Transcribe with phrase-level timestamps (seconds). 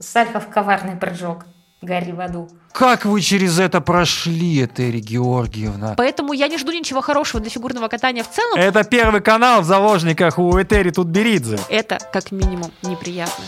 [0.00, 1.44] Сальхов коварный прыжок.
[1.82, 2.48] Гори в аду.
[2.72, 5.94] Как вы через это прошли, Этери Георгиевна?
[5.96, 8.58] Поэтому я не жду ничего хорошего для фигурного катания в целом.
[8.58, 11.58] Это первый канал в заложниках у Этери Тутберидзе.
[11.70, 13.44] Это, как минимум, неприятно.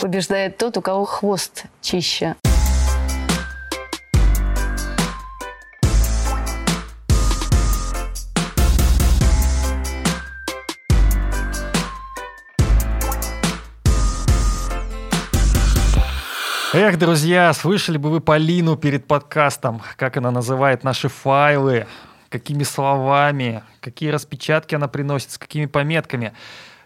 [0.00, 2.34] Побеждает тот, у кого хвост чище.
[16.72, 21.88] Эх, друзья, слышали бы вы Полину перед подкастом, как она называет наши файлы,
[22.28, 26.32] какими словами, какие распечатки она приносит, с какими пометками.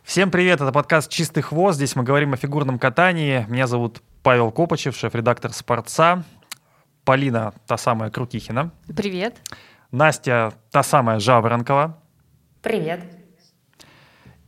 [0.02, 1.76] Всем привет, это подкаст «Чистый хвост».
[1.76, 3.44] Здесь мы говорим о фигурном катании.
[3.46, 6.24] Меня зовут Павел Копачев, шеф-редактор «Спорца».
[7.04, 8.70] Полина, та самая Крутихина.
[8.96, 9.36] Привет.
[9.90, 11.98] Настя, та самая Жаворонкова.
[12.62, 13.00] Привет.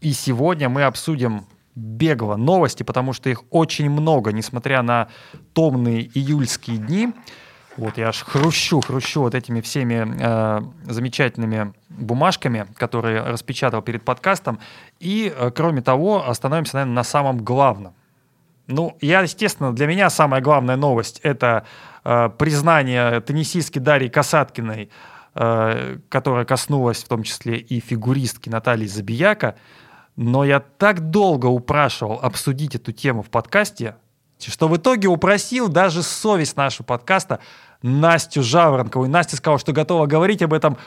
[0.01, 1.45] И сегодня мы обсудим
[1.77, 5.09] бегло новости, потому что их очень много, несмотря на
[5.53, 7.13] томные июльские дни.
[7.77, 14.59] Вот я аж хрущу, хрущу вот этими всеми э, замечательными бумажками, которые распечатал перед подкастом.
[14.99, 17.93] И, э, кроме того, остановимся, наверное, на самом главном.
[18.67, 21.67] Ну, я, естественно, для меня самая главная новость— это
[22.03, 24.89] э, признание теннисистки Дарьи Касаткиной,
[25.35, 29.57] э, которая коснулась в том числе и фигуристки Натальи Забияка—
[30.17, 33.97] но я так долго упрашивал обсудить эту тему в подкасте,
[34.39, 37.41] что в итоге упросил даже совесть нашего подкаста
[37.83, 39.05] Настю Жаворонкову.
[39.05, 40.79] И Настя сказала, что готова говорить об этом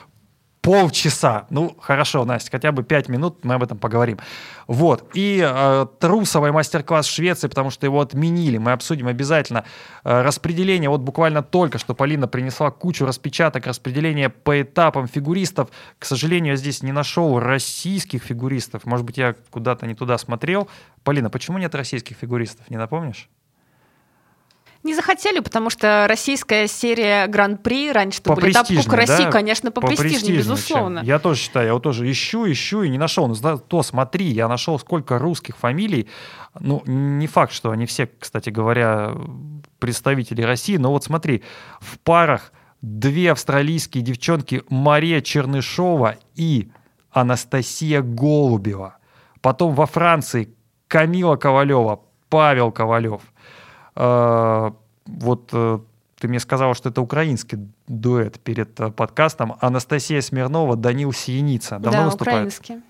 [0.70, 1.48] полчаса.
[1.50, 4.20] Ну, хорошо, Настя, хотя бы пять минут мы об этом поговорим.
[4.68, 5.04] Вот.
[5.16, 8.60] И э, трусовый мастер-класс Швеции, потому что его отменили.
[8.60, 9.66] Мы обсудим обязательно
[10.04, 10.92] э, распределение.
[10.92, 15.70] Вот буквально только что Полина принесла кучу распечаток распределения по этапам фигуристов.
[15.98, 18.86] К сожалению, я здесь не нашел российских фигуристов.
[18.86, 20.70] Может быть, я куда-то не туда смотрел.
[21.04, 22.70] Полина, почему нет российских фигуристов?
[22.70, 23.28] Не напомнишь?
[24.84, 29.32] Не захотели, потому что российская серия Гран-при раньше по были Кубок России, да?
[29.32, 31.02] конечно, по, по престижнее, безусловно.
[31.02, 31.08] Чем.
[31.08, 33.28] Я тоже считаю, я вот тоже ищу, ищу и не нашел.
[33.28, 36.08] Ну, то смотри, я нашел сколько русских фамилий.
[36.58, 39.16] Ну, не факт, что они все, кстати говоря,
[39.80, 41.44] представители России, но вот смотри,
[41.82, 46.72] в парах две австралийские девчонки Мария Чернышова и
[47.12, 48.96] Анастасия Голубева.
[49.42, 50.56] Потом во Франции
[50.88, 52.00] Камила Ковалева,
[52.30, 53.22] Павел Ковалев–
[55.06, 55.80] вот э,
[56.20, 59.56] ты мне сказала, что это украинский дуэт перед э, подкастом.
[59.60, 61.80] Анастасия Смирнова, Данил Сиеница.
[61.80, 62.38] Давно да, выступает?
[62.38, 62.82] украинский.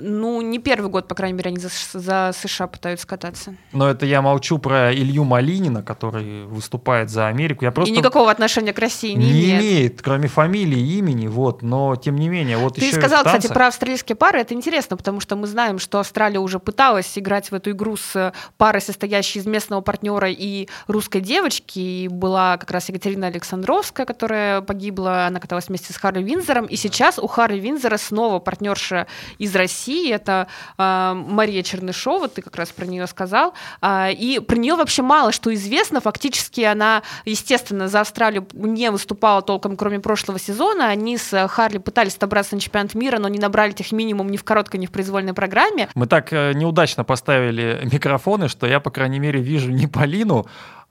[0.00, 3.56] Ну, не первый год, по крайней мере, они за, за США пытаются кататься.
[3.72, 7.66] Но это я молчу про Илью Малинина, который выступает за Америку.
[7.66, 7.92] Я просто...
[7.92, 9.60] И никакого отношения к России не, не имеет.
[9.60, 10.02] имеет.
[10.02, 11.60] кроме фамилии и имени, вот.
[11.60, 14.40] Но, тем не менее, вот Ты еще сказал, кстати, про австралийские пары.
[14.40, 18.32] Это интересно, потому что мы знаем, что Австралия уже пыталась играть в эту игру с
[18.56, 21.78] парой, состоящей из местного партнера и русской девочки.
[21.78, 25.26] И была как раз Екатерина Александровская, которая погибла.
[25.26, 26.64] Она каталась вместе с Харри Винзером.
[26.64, 30.46] И сейчас у Харри Винзера снова партнерша из России России, это
[30.78, 35.32] э, Мария Чернышова, ты как раз про нее сказал, э, и про нее вообще мало
[35.32, 41.48] что известно, фактически она, естественно, за Австралию не выступала толком, кроме прошлого сезона, они с
[41.48, 44.86] Харли пытались добраться на чемпионат мира, но не набрали тех минимум ни в короткой, ни
[44.86, 45.88] в произвольной программе.
[45.94, 50.46] Мы так э, неудачно поставили микрофоны, что я, по крайней мере, вижу не Полину,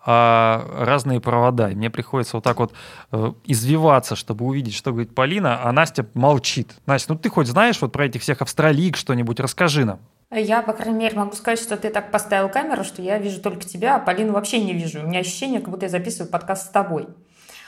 [0.06, 1.70] а разные провода.
[1.70, 2.74] И мне приходится вот так вот
[3.12, 6.76] э, извиваться, чтобы увидеть, что говорит Полина, а Настя молчит.
[6.86, 10.00] Настя, ну ты хоть знаешь вот про этих всех австралик что-нибудь, расскажи нам.
[10.32, 13.66] Я, по крайней мере, могу сказать, что ты так поставил камеру, что я вижу только
[13.66, 15.02] тебя, а Полину вообще не вижу.
[15.02, 17.08] У меня ощущение, как будто я записываю подкаст с тобой.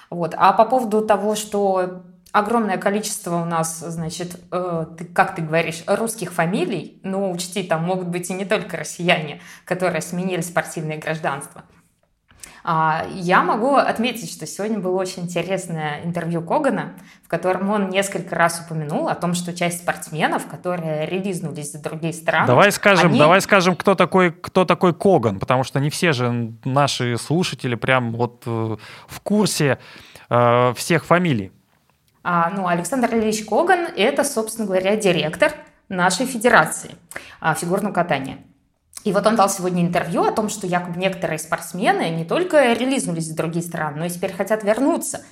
[0.09, 0.33] Вот.
[0.37, 5.83] А по поводу того, что огромное количество у нас, значит, э, ты, как ты говоришь,
[5.87, 11.63] русских фамилий, но учти, там могут быть и не только россияне, которые сменили спортивное гражданство.
[12.65, 16.93] А, я могу отметить, что сегодня было очень интересное интервью Когана,
[17.23, 22.13] в котором он несколько раз упомянул о том, что часть спортсменов, которые релизнулись за другие
[22.13, 22.47] страны...
[22.47, 23.19] Давай скажем, они...
[23.19, 28.13] давай скажем кто, такой, кто такой Коган, потому что не все же наши слушатели прям
[28.13, 28.77] вот э,
[29.07, 29.77] в курсе
[30.29, 31.51] э, всех фамилий.
[32.23, 35.51] А, ну, Александр Ильич Коган– это, собственно говоря, директор
[35.89, 36.95] нашей федерации
[37.41, 38.37] а, фигурного катания.
[39.03, 43.29] И вот он дал сегодня интервью о том, что якобы некоторые спортсмены не только релизнулись
[43.29, 45.23] в другие страны, но и теперь хотят вернуться.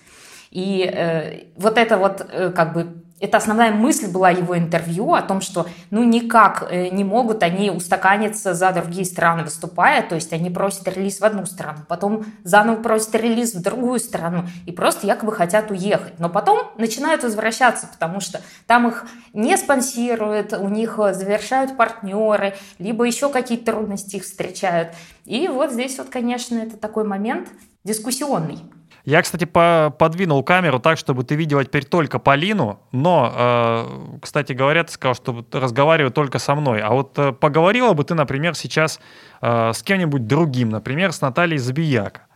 [0.50, 5.22] И э, вот это вот э, как бы это основная мысль была его интервью о
[5.22, 10.34] том, что ну никак э, не могут они устаканиться за другие страны выступая, то есть
[10.34, 15.06] они просят релиз в одну страну, потом заново просят релиз в другую страну и просто
[15.06, 16.20] якобы хотят уехать.
[16.20, 23.06] Но потом начинают возвращаться, потому что там их не спонсируют, у них завершают партнеры, либо
[23.06, 24.90] еще какие-то трудности их встречают.
[25.26, 27.50] И вот здесь вот, конечно, это такой момент
[27.84, 28.60] дискуссионный.
[29.04, 34.54] Я, кстати, по подвинул камеру так, чтобы ты видела теперь только Полину, но, э, кстати
[34.54, 36.82] говоря, ты сказал, что разговариваю только со мной.
[36.82, 39.00] А вот э, поговорила бы ты, например, сейчас
[39.42, 42.28] э, с кем-нибудь другим, например, с Натальей Забияка.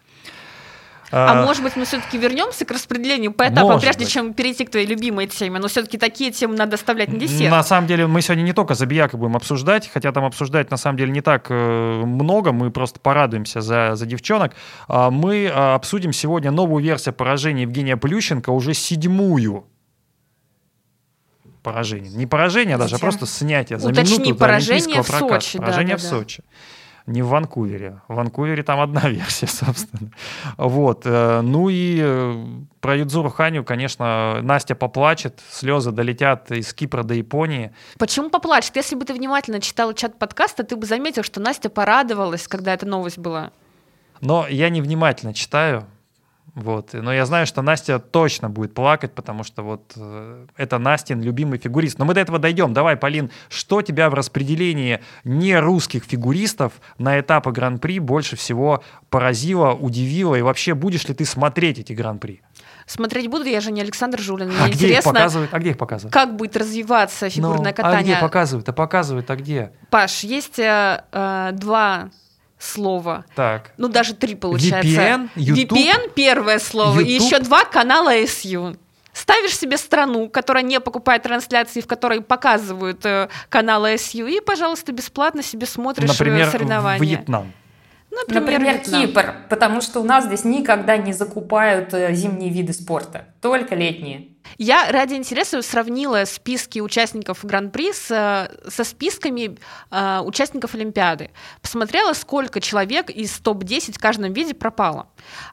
[1.11, 4.11] А, а может быть, мы все-таки вернемся к распределению по этапам, прежде быть.
[4.11, 5.59] чем перейти к твоей любимой теме.
[5.59, 7.51] Но все-таки такие темы надо оставлять на десерт.
[7.51, 10.97] На самом деле, мы сегодня не только Забияка будем обсуждать, хотя там обсуждать на самом
[10.97, 14.53] деле не так э, много, мы просто порадуемся за, за девчонок.
[14.87, 19.65] А мы а, обсудим сегодня новую версию поражения Евгения Плющенко, уже седьмую
[21.61, 22.11] поражение.
[22.11, 25.57] Не поражение, а даже просто снятие за Уточни, минуту поражение в Сочи.
[25.57, 26.43] Поражение да, да, в Сочи
[27.05, 28.01] не в Ванкувере.
[28.07, 30.11] В Ванкувере там одна версия, собственно.
[30.57, 31.03] Вот.
[31.05, 32.45] Э, ну и э,
[32.81, 37.71] про Юдзуру Ханю, конечно, Настя поплачет, слезы долетят из Кипра до Японии.
[37.99, 38.75] Почему поплачет?
[38.75, 42.85] Если бы ты внимательно читал чат подкаста, ты бы заметил, что Настя порадовалась, когда эта
[42.85, 43.51] новость была.
[44.21, 45.85] Но я невнимательно читаю,
[46.55, 46.93] вот.
[46.93, 51.59] Но я знаю, что Настя точно будет плакать, потому что вот э, это Настин любимый
[51.59, 51.99] фигурист.
[51.99, 52.73] Но мы до этого дойдем.
[52.73, 59.73] Давай, Полин, что тебя в распределении не русских фигуристов на этапы Гран-при больше всего поразило,
[59.73, 60.35] удивило?
[60.35, 62.41] И вообще, будешь ли ты смотреть эти Гран-при?
[62.85, 64.47] Смотреть буду, я же не Александр Жулин.
[64.47, 65.53] Мне а интересно, где их показывают?
[65.53, 66.13] А где их показывают?
[66.13, 67.99] Как будет развиваться фигурное ну, катание?
[67.99, 68.69] А где показывают?
[68.69, 69.73] А показывают, а где?
[69.89, 72.11] Паш, есть э, э два
[72.57, 73.25] слово.
[73.35, 73.71] Так.
[73.77, 74.87] Ну, даже три получается.
[74.87, 77.09] VPN, YouTube, VPN первое слово, YouTube.
[77.09, 78.77] и еще два канала SU.
[79.13, 84.91] Ставишь себе страну, которая не покупает трансляции, в которой показывают э, каналы SU, и, пожалуйста,
[84.91, 86.99] бесплатно себе смотришь э, Например, соревнования.
[87.01, 87.53] Вьетнам.
[88.11, 93.25] Например, Например Кипр, потому что у нас здесь никогда не закупают э, зимние виды спорта,
[93.41, 94.34] только летние.
[94.57, 99.57] Я ради интереса сравнила списки участников Гран-при с, со списками
[99.91, 101.31] э, участников Олимпиады.
[101.61, 105.07] Посмотрела, сколько человек из топ-10 в каждом виде пропало.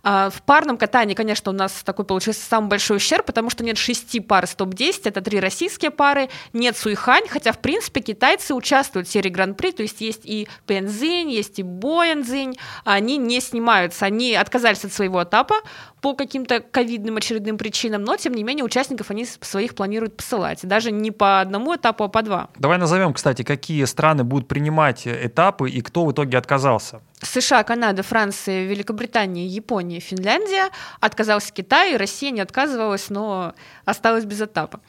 [0.05, 3.79] Э, в парном катании, конечно, у нас такой получился самый большой ущерб, потому что нет
[3.79, 9.09] шести пар из топ-10, это три российские пары, нет Суихань, хотя, в принципе, китайцы участвуют
[9.09, 14.35] в серии Гран-при, то есть есть и Пензинь, есть и Боянзинь, они не снимаются, они
[14.35, 15.57] отказались от своего этапа,
[16.03, 20.91] по каким-то ковидным очередным причинам, но тем не менее участников они своих планируют посылать, даже
[20.91, 22.49] не по одному этапу, а по два.
[22.59, 27.01] Давай назовем, кстати, какие страны будут принимать этапы и кто в итоге отказался.
[27.21, 30.71] США, Канада, Франция, Великобритания, Япония, Финляндия.
[31.01, 34.81] Отказался Китай, Россия не отказывалась, но осталась без этапа.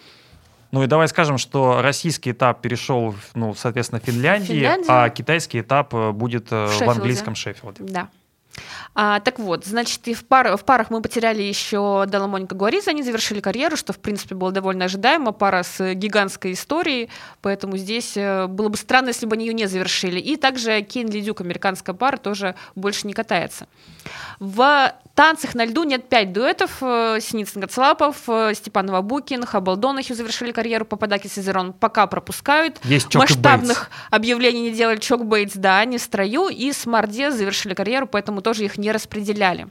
[0.72, 4.88] Ну и давай скажем, что российский этап перешел, ну, соответственно, в Финляндии, Финляндия.
[4.90, 7.84] а китайский этап э, будет э, в, в английском Шеффилде.
[7.84, 8.10] Да.
[8.96, 13.02] А, так вот, значит, и в, пар, в парах мы потеряли еще Даламоника Гуариза, они
[13.02, 17.10] завершили карьеру, что, в принципе, было довольно ожидаемо, пара с гигантской историей,
[17.42, 20.20] поэтому здесь э, было бы странно, если бы они ее не завершили.
[20.20, 23.68] И также Кейн Лидюк, американская пара, тоже больше не катается.
[24.40, 26.78] В танцах на льду нет пять дуэтов.
[26.82, 32.80] Э, Синицын Гацлапов, э, Степанова Букин, Хаббл Донахью завершили карьеру, Пападаки Сезерон пока пропускают.
[32.84, 34.98] Есть Масштабных объявлений не делали.
[34.98, 36.50] Чок Бейтс, да, они в строю.
[36.50, 39.68] И Смарде завершили карьеру, поэтому тоже их не распределяли.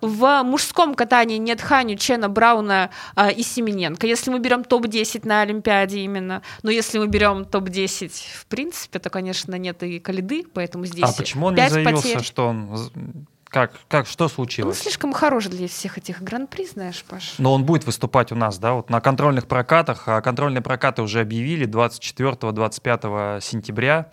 [0.00, 4.06] В мужском катании нет Ханю, Чена, Брауна э, и Семененко.
[4.06, 9.10] Если мы берем топ-10 на Олимпиаде именно, но если мы берем топ-10 в принципе, то,
[9.10, 12.22] конечно, нет и Калиды, поэтому здесь А почему он не заявился, потерь.
[12.22, 14.78] что он как, как, что случилось?
[14.78, 17.34] Он слишком хорош для всех этих гран-при, знаешь, Паш.
[17.38, 20.08] Но он будет выступать у нас, да, вот на контрольных прокатах.
[20.08, 24.10] А контрольные прокаты уже объявили 24-25 сентября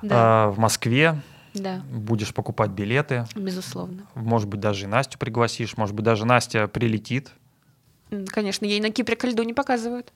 [0.00, 0.46] да.
[0.46, 1.20] э, в Москве.
[1.54, 1.82] Да.
[1.90, 3.26] Будешь покупать билеты.
[3.34, 4.06] Безусловно.
[4.14, 5.76] Может быть, даже и Настю пригласишь.
[5.76, 7.30] Может быть, даже Настя прилетит.
[8.26, 10.12] Конечно, ей на Кипре ко льду не показывают.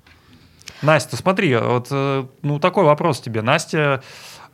[0.83, 3.43] Настя, смотри, вот э, ну такой вопрос тебе.
[3.43, 4.03] Настя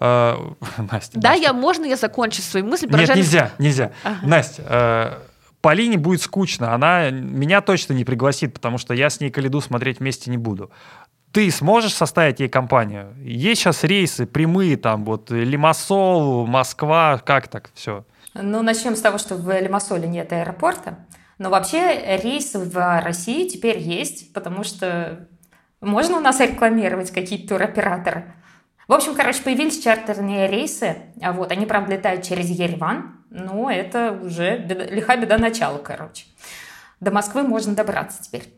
[0.00, 0.36] Э,
[0.90, 1.20] Настя.
[1.20, 1.42] Да, Настя.
[1.44, 2.88] я можно я закончу свою мысль?
[2.90, 3.92] Нет, нельзя, нельзя.
[4.02, 4.26] Ага.
[4.26, 5.18] Настя, э,
[5.60, 10.00] Полине будет скучно, она меня точно не пригласит, потому что я с ней Калиду смотреть
[10.00, 10.70] вместе не буду.
[11.32, 13.14] Ты сможешь составить ей компанию?
[13.22, 18.04] Есть сейчас рейсы прямые, там вот Лимассол, Москва, как так все?
[18.34, 20.98] Ну, начнем с того, что в Лимассоле нет аэропорта.
[21.38, 25.28] Но вообще рейсы в России теперь есть, потому что
[25.80, 28.34] можно у нас рекламировать какие-то туроператоры.
[28.88, 30.96] В общем, короче, появились чартерные рейсы.
[31.22, 36.26] А вот, они, правда, летают через Ереван, но это уже беда, лиха беда начала, короче.
[36.98, 38.52] До Москвы можно добраться теперь.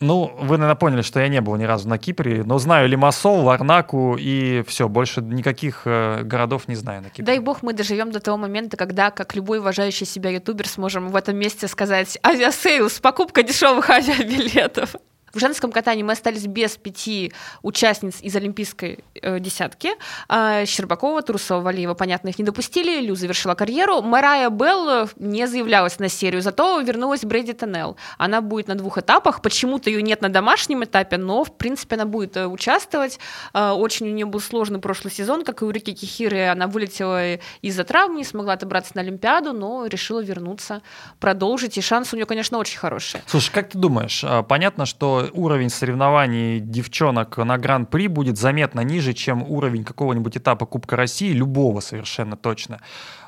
[0.00, 3.44] Ну, вы, наверное, поняли, что я не был ни разу на Кипре, но знаю Лимассол,
[3.44, 7.24] Ларнаку и все, больше никаких э, городов не знаю на Кипре.
[7.24, 11.16] Дай бог мы доживем до того момента, когда, как любой уважающий себя ютубер, сможем в
[11.16, 14.96] этом месте сказать Aviasales, покупка дешевых авиабилетов.
[15.34, 19.90] В женском катании мы остались без пяти участниц из олимпийской э, десятки.
[20.28, 23.00] А Щербакова, Трусова, Валиева, понятно, их не допустили.
[23.00, 24.00] Лю завершила карьеру.
[24.00, 27.96] Марая Белл не заявлялась на серию, зато вернулась Брэди Теннелл.
[28.16, 29.42] Она будет на двух этапах.
[29.42, 33.18] Почему-то ее нет на домашнем этапе, но, в принципе, она будет э, участвовать.
[33.54, 36.46] Э, очень у нее был сложный прошлый сезон, как и у Рики Кихиры.
[36.46, 40.80] Она вылетела из-за травмы, не смогла отобраться на Олимпиаду, но решила вернуться,
[41.18, 41.76] продолжить.
[41.76, 43.20] И шанс у нее, конечно, очень хороший.
[43.26, 49.12] Слушай, как ты думаешь, а, понятно, что уровень соревнований девчонок на Гран-при будет заметно ниже,
[49.12, 52.80] чем уровень какого-нибудь этапа Кубка России, любого совершенно точно.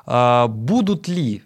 [0.05, 1.43] А, будут ли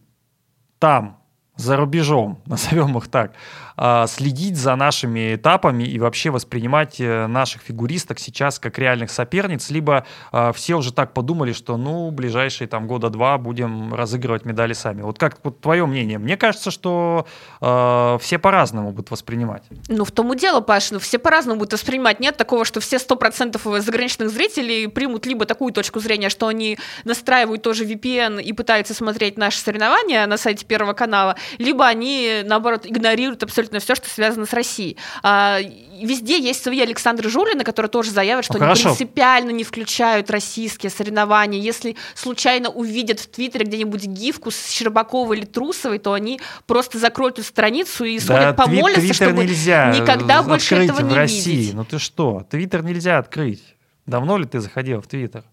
[0.80, 1.21] там
[1.56, 3.34] за рубежом, назовем их так,
[3.78, 9.70] а, следить за нашими этапами и вообще воспринимать э, наших фигуристок сейчас как реальных соперниц,
[9.70, 14.74] либо а, все уже так подумали, что ну ближайшие там года два будем разыгрывать медали
[14.74, 15.02] сами.
[15.02, 16.20] Вот как вот твое мнение?
[16.20, 17.26] Мне кажется, что
[17.60, 19.64] э, все по-разному будут воспринимать.
[19.88, 22.20] Ну в том и дело, Паш, ну все по-разному будут воспринимать.
[22.20, 26.78] Нет такого, что все сто процентов заграничных зрителей примут либо такую точку зрения, что они
[27.04, 32.86] настраивают тоже VPN и пытаются смотреть наши соревнования на сайте Первого канала, либо они, наоборот,
[32.86, 34.98] игнорируют абсолютно все, что связано с Россией.
[35.24, 38.96] А, везде есть свои Александры Жулины, которые тоже заявят, что ну, они хорошо.
[38.96, 41.60] принципиально не включают российские соревнования.
[41.60, 47.40] Если случайно увидят в Твиттере где-нибудь гифку с Щербаковой или Трусовой, то они просто закроют
[47.40, 51.56] эту страницу и сходят да, помолятся, твит, чтобы нельзя никогда больше этого не в России.
[51.56, 51.74] видеть.
[51.74, 52.46] Ну ты что?
[52.50, 53.64] Твиттер нельзя открыть.
[54.06, 55.44] Давно ли ты заходил в Твиттер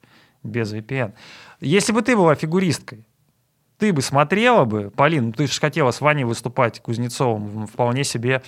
[0.42, 1.12] без VPN?
[1.60, 3.04] Если бы ты была фигуристкой,
[3.78, 8.42] ты бы смотрела бы, Полин, ну ты же хотела с Ваней выступать, Кузнецовым, вполне себе,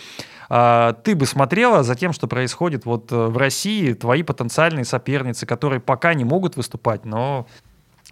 [0.48, 5.46] а, ты бы смотрела за тем, что происходит вот э, в России, твои потенциальные соперницы,
[5.46, 7.46] которые пока не могут выступать, но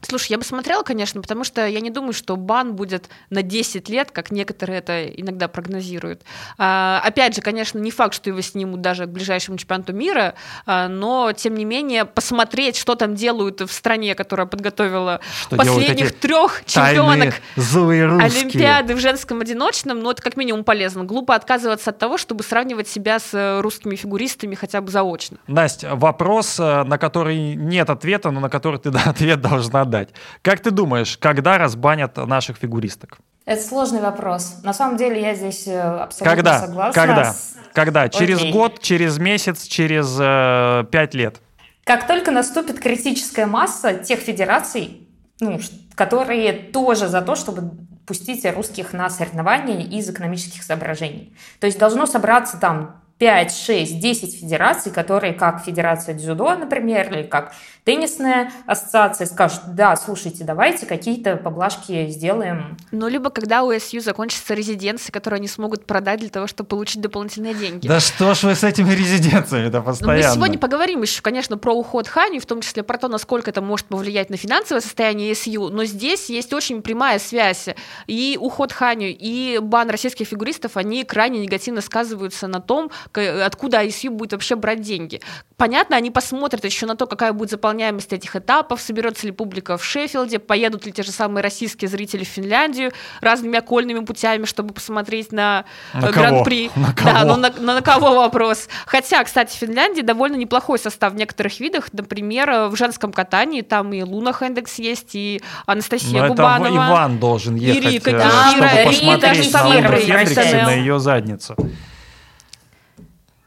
[0.03, 3.89] Слушай, я бы смотрела, конечно, потому что я не думаю, что бан будет на 10
[3.89, 6.23] лет, как некоторые это иногда прогнозируют.
[6.57, 10.35] А, опять же, конечно, не факт, что его снимут даже к ближайшему чемпионату мира,
[10.67, 16.19] а, но, тем не менее, посмотреть, что там делают в стране, которая подготовила что последних
[16.19, 21.05] трех чемпионок Олимпиады в женском одиночном, ну, это как минимум полезно.
[21.05, 25.39] Глупо отказываться от того, чтобы сравнивать себя с э, русскими фигуристами хотя бы заочно.
[25.47, 30.11] Настя, вопрос, э, на который нет ответа, но на который ты ответ должна отдать.
[30.43, 33.19] Как ты думаешь, когда разбанят наших фигуристок?
[33.45, 34.61] Это сложный вопрос.
[34.63, 36.61] На самом деле я здесь э, абсолютно когда?
[36.61, 37.03] согласна.
[37.07, 37.33] Когда?
[37.33, 37.57] С...
[37.73, 38.09] Когда?
[38.11, 38.53] Через Окей.
[38.53, 41.41] год, через месяц, через э, пять лет?
[41.85, 45.09] Как только наступит критическая масса тех федераций,
[45.41, 45.59] ну,
[45.95, 47.71] которые тоже за то, чтобы
[48.07, 51.35] пустить русских на соревнования из экономических соображений.
[51.61, 57.25] То есть должно собраться там 5, 6, 10 федераций, которые, как Федерация дзюдо, например, или
[57.25, 57.53] как
[57.85, 62.77] теннисная ассоциация, скажут, да, слушайте, давайте какие-то поблажки сделаем.
[62.93, 67.01] Ну, либо когда у СЮ закончится резиденция, которую они смогут продать для того, чтобы получить
[67.01, 67.89] дополнительные деньги.
[67.89, 70.23] Да что ж вы с этими резиденциями это постоянно?
[70.23, 73.51] Ну, мы сегодня поговорим еще, конечно, про уход Хани, в том числе про то, насколько
[73.51, 77.69] это может повлиять на финансовое состояние СЮ, но здесь есть очень прямая связь.
[78.07, 84.11] И уход Хани, и бан российских фигуристов, они крайне негативно сказываются на том, откуда ISU
[84.11, 85.21] будет вообще брать деньги.
[85.57, 89.85] Понятно, они посмотрят еще на то, какая будет заполняемость этих этапов, соберется ли публика в
[89.85, 95.33] Шеффилде, поедут ли те же самые российские зрители в Финляндию разными окольными путями, чтобы посмотреть
[95.33, 96.71] на, на э, Гран-при.
[96.77, 97.11] На кого?
[97.11, 98.69] Да, но на, на, на кого вопрос.
[98.87, 101.89] Хотя, кстати, в Финляндии довольно неплохой состав в некоторых видах.
[101.93, 106.67] Например, в женском катании там и Луна Хендекс есть, и Анастасия но Губанова.
[106.67, 110.99] Это Иван должен ехать, и Рика, э, чтобы Ира, посмотреть на Луну Хендекс на ее
[111.01, 111.57] задницу.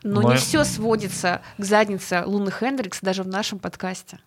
[0.04, 4.20] Но, Но не все сводится к заднице Луны Хендрикс даже в нашем подкасте.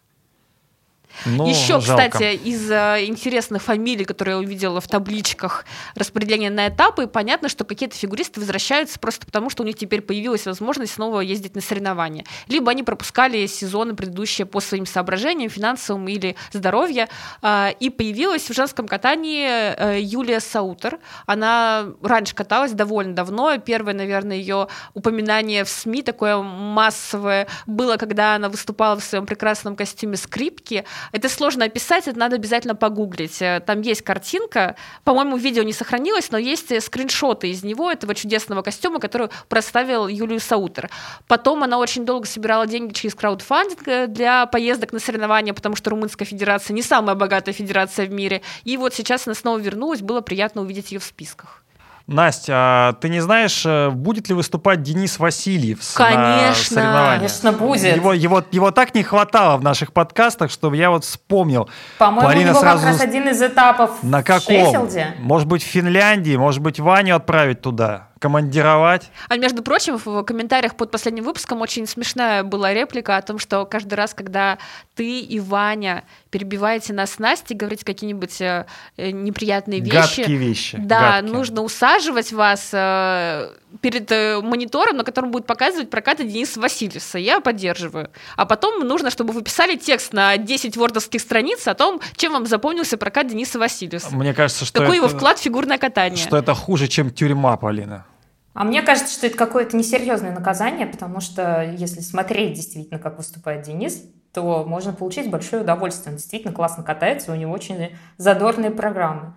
[1.26, 2.10] Ну, Еще, жалко.
[2.10, 7.64] кстати, из э, интересных фамилий, которые я увидела в табличках распределения на этапы, понятно, что
[7.64, 12.24] какие-то фигуристы возвращаются просто потому, что у них теперь появилась возможность снова ездить на соревнования.
[12.48, 17.08] Либо они пропускали сезоны предыдущие по своим соображениям, финансовым или здоровья.
[17.42, 20.98] Э, и появилась в женском катании э, Юлия Саутер.
[21.26, 23.56] Она раньше каталась довольно давно.
[23.58, 29.76] Первое, наверное, ее упоминание в СМИ такое массовое было, когда она выступала в своем прекрасном
[29.76, 30.84] костюме скрипки.
[31.12, 33.40] Это сложно описать, это надо обязательно погуглить.
[33.42, 38.14] Э, там есть картинка, по-моему, видео не сохранилось, но есть э, скриншоты из него, этого
[38.14, 40.90] чудесного костюма, который проставил Юлию Саутер.
[41.28, 45.90] Потом она очень долго собирала деньги через краудфандинг э, для поездок на соревнования, потому что
[45.90, 48.42] Румынская федерация не самая богатая федерация в мире.
[48.64, 51.63] И вот сейчас она снова вернулась, было приятно увидеть ее в списках.
[52.06, 56.74] Настя, а ты не знаешь, э, будет ли выступать Денис Васильев с- на Конечно.
[56.76, 57.14] соревнованиях?
[57.16, 57.96] Конечно, будет.
[57.96, 61.68] Его, его, его так не хватало в наших подкастах, чтобы я вот вспомнил.
[61.98, 64.66] По-моему, Полина у него сразу как раз один из этапов На в каком?
[64.66, 65.14] Шеффилде.
[65.20, 69.10] Может быть, в Финляндии, может быть, Ваню отправить туда, командировать.
[69.28, 73.64] А между прочим, в комментариях под последним выпуском очень смешная была реплика о том, что
[73.66, 74.58] каждый раз, когда
[74.94, 78.66] ты и Ваня перебиваете нас с Настей, говорите какие-нибудь э,
[78.96, 80.78] э, неприятные вещи, Гадкие вещи.
[80.78, 81.32] да, гадкие.
[81.32, 84.10] нужно усаживать вас э, перед
[84.42, 87.18] монитором, на котором будет показывать прокаты Дениса Васильевса.
[87.18, 88.10] Я поддерживаю.
[88.36, 92.46] А потом нужно, чтобы вы писали текст на 10 вордовских страниц о том, чем вам
[92.46, 94.14] запомнился прокат Дениса Васильевса.
[94.14, 96.24] Мне кажется, что Какой это, его вклад в фигурное катание.
[96.24, 98.06] что это хуже, чем тюрьма, Полина.
[98.54, 103.62] А мне кажется, что это какое-то несерьезное наказание, потому что если смотреть действительно, как выступает
[103.62, 106.12] Денис, то можно получить большое удовольствие.
[106.12, 109.34] Он действительно классно катается, у него очень задорные программы.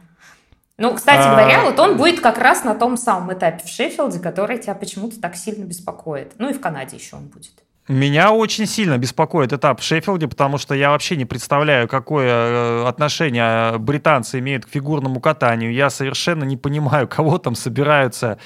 [0.77, 4.19] Ну, кстати А- говоря, вот он будет как раз на том самом этапе в Шеффилде,
[4.19, 6.33] который тебя почему-то так сильно беспокоит.
[6.37, 7.63] Ну и в Канаде еще он будет.
[7.87, 12.85] Меня очень сильно беспокоит этап в Шеффилде, потому что я вообще не представляю, какое э,
[12.85, 15.73] отношение британцы имеют к фигурному катанию.
[15.73, 18.37] Я совершенно не понимаю, кого там собираются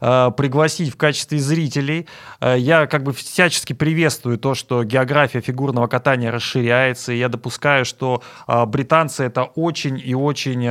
[0.00, 2.06] э, пригласить в качестве зрителей.
[2.40, 7.84] Э, Я как бы всячески приветствую то, что география фигурного катания расширяется, и я допускаю,
[7.84, 10.66] что э, британцы это очень и очень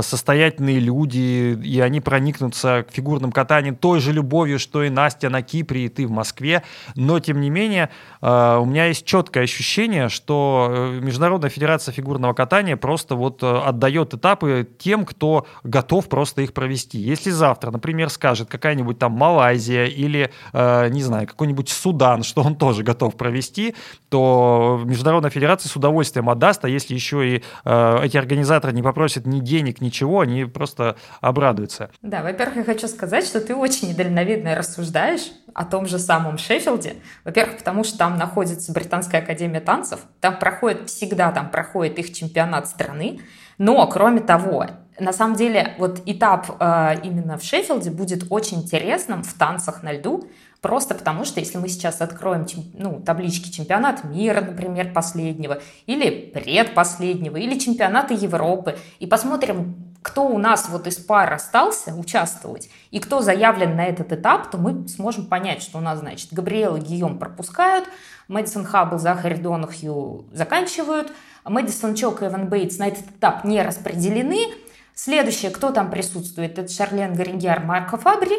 [0.00, 5.42] состоятельные люди, и они проникнутся к фигурным катаниям той же любовью, что и Настя на
[5.42, 6.62] Кипре, и ты в Москве.
[6.94, 7.90] Но, тем не менее,
[8.20, 15.04] у меня есть четкое ощущение, что Международная Федерация фигурного катания просто вот отдает этапы тем,
[15.04, 16.98] кто готов просто их провести.
[16.98, 22.56] Если завтра, например, скажет какая-нибудь там Малайзия или, э, не знаю, какой-нибудь Судан, что он
[22.56, 23.74] тоже готов провести,
[24.08, 29.26] то Международная Федерация с удовольствием отдаст, а если еще и э, эти организаторы не попросят
[29.26, 31.90] ни денег, ничего, они просто обрадуются.
[32.02, 36.96] Да, во-первых, я хочу сказать, что ты очень недальновидно рассуждаешь о том же самом Шеффилде.
[37.24, 42.68] Во-первых, потому что там находится Британская академия танцев, там проходит всегда, там проходит их чемпионат
[42.68, 43.20] страны,
[43.58, 44.66] но, кроме того,
[45.02, 49.92] на самом деле, вот этап э, именно в Шеффилде будет очень интересным в танцах на
[49.92, 50.28] льду,
[50.60, 57.36] просто потому что если мы сейчас откроем ну, таблички чемпионата мира, например, последнего, или предпоследнего,
[57.36, 63.20] или чемпионата Европы, и посмотрим, кто у нас вот из пар остался участвовать, и кто
[63.20, 67.18] заявлен на этот этап, то мы сможем понять, что у нас, значит, Габриэл и Гийом
[67.18, 67.88] пропускают,
[68.28, 71.12] Мэдисон Хаббл, Захари Донахью заканчивают,
[71.44, 74.46] Мэдисон Чок и Эван Бейтс на этот этап не распределены.
[74.94, 78.36] Следующее, кто там присутствует, это Шарлен Гарингер, Марко Фабри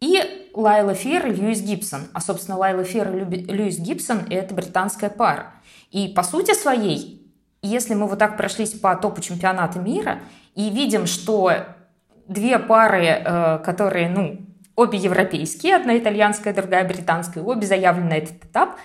[0.00, 2.08] и Лайла Фир и Льюис Гибсон.
[2.12, 5.52] А, собственно, Лайла Фир и Льюис Гибсон– это британская пара.
[5.90, 7.26] И по сути своей,
[7.62, 10.20] если мы вот так прошлись по топу чемпионата мира
[10.54, 11.52] и видим, что
[12.26, 14.40] две пары, э, которые, ну,
[14.76, 18.76] обе европейские, одна итальянская, другая британская, обе заявлены на этот этап,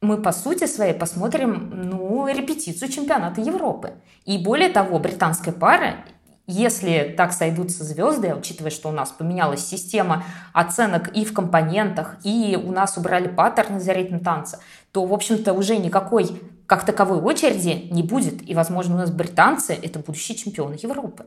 [0.00, 3.92] мы по сути своей посмотрим, ну, репетицию чемпионата Европы.
[4.24, 6.04] И более того, британская пара,
[6.52, 12.58] если так сойдутся звезды, учитывая, что у нас поменялась система оценок и в компонентах, и
[12.62, 14.60] у нас убрали паттерны за ритм танца,
[14.92, 18.48] то, в общем-то, уже никакой как таковой очереди не будет.
[18.48, 21.26] И, возможно, у нас британцы– это будущие чемпионы Европы.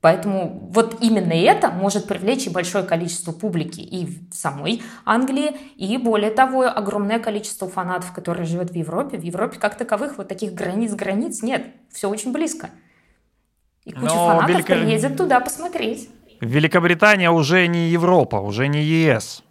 [0.00, 5.96] Поэтому вот именно это может привлечь и большое количество публики и в самой Англии, и
[5.96, 9.16] более того, огромное количество фанатов, которые живут в Европе.
[9.16, 11.68] В Европе как таковых вот таких границ-границ нет.
[11.90, 12.68] Все очень близко.
[13.84, 16.08] И куча Но фанатов Велика- приедет туда посмотреть.
[16.40, 19.42] Великобритания уже не Европа, уже не ЕС.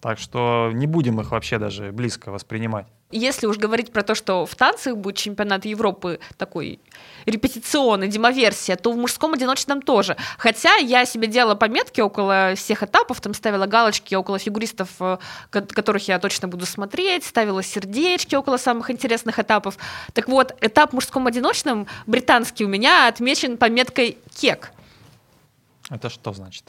[0.00, 2.86] Так что не будем их вообще даже близко воспринимать.
[3.12, 6.80] Если уж говорить про то, что в танцах будет чемпионат Европы такой
[7.24, 10.16] репетиционный, демоверсия, то в мужском одиночном тоже.
[10.38, 15.18] Хотя я себе делала пометки около всех этапов, там ставила галочки около фигуристов, э,
[15.50, 19.78] ко- которых я точно буду смотреть, ставила сердечки около самых интересных этапов.
[20.12, 24.72] Так вот, этап мужском одиночном британский у меня отмечен пометкой «кек».
[25.90, 26.64] Это что значит?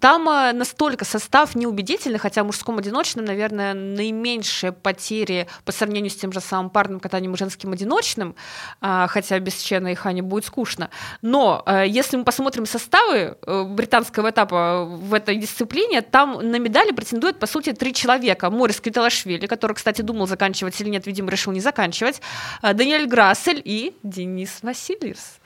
[0.00, 6.30] Там э, настолько состав неубедительный, хотя мужском одиночном, наверное, наименьшие потери по сравнению с тем
[6.30, 8.34] же самым парным катанием и женским одиночным,
[8.82, 10.90] а, хотя без Чена и Хани будет скучно.
[11.22, 16.92] Но э, если мы посмотрим составы э, британского этапа в этой дисциплине, там на медали
[16.92, 18.50] претендуют, по сути, три человека.
[18.50, 22.20] Морис Квиталашвили, который, кстати, думал заканчивать или нет, видимо, решил не заканчивать,
[22.62, 25.38] Даниэль Грассель и Денис Васильевс.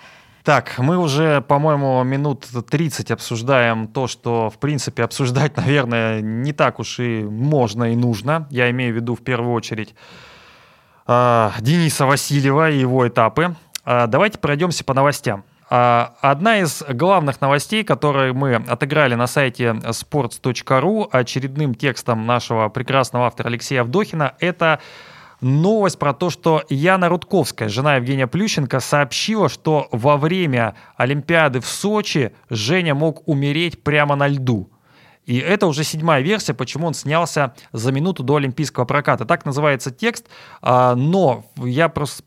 [0.45, 6.81] Так, мы уже, по-моему, минут 30 обсуждаем то, что, в принципе, обсуждать, наверное, не так
[6.81, 8.49] уж и можно и нужно.
[8.51, 9.95] Я имею в виду, в первую очередь,
[11.07, 13.55] а, Дениса Васильева и его этапы.
[13.85, 15.45] А, Давайте пройдемся по новостям.
[15.71, 23.27] А, одна из главных новостей, которые мы отыграли на сайте sports.ru очередным текстом нашего прекрасного
[23.27, 24.81] автора Алексея Авдохина, это
[25.43, 31.67] новость про то, что Яна Рудковская, жена Евгения Плющенко, сообщила, что во время Олимпиады в
[31.67, 34.71] Сочи Женя мог умереть прямо на льду.
[35.25, 39.25] И это уже седьмая версия, почему он снялся за минуту до олимпийского проката.
[39.25, 40.27] Так называется текст,
[40.61, 42.25] а, но я просто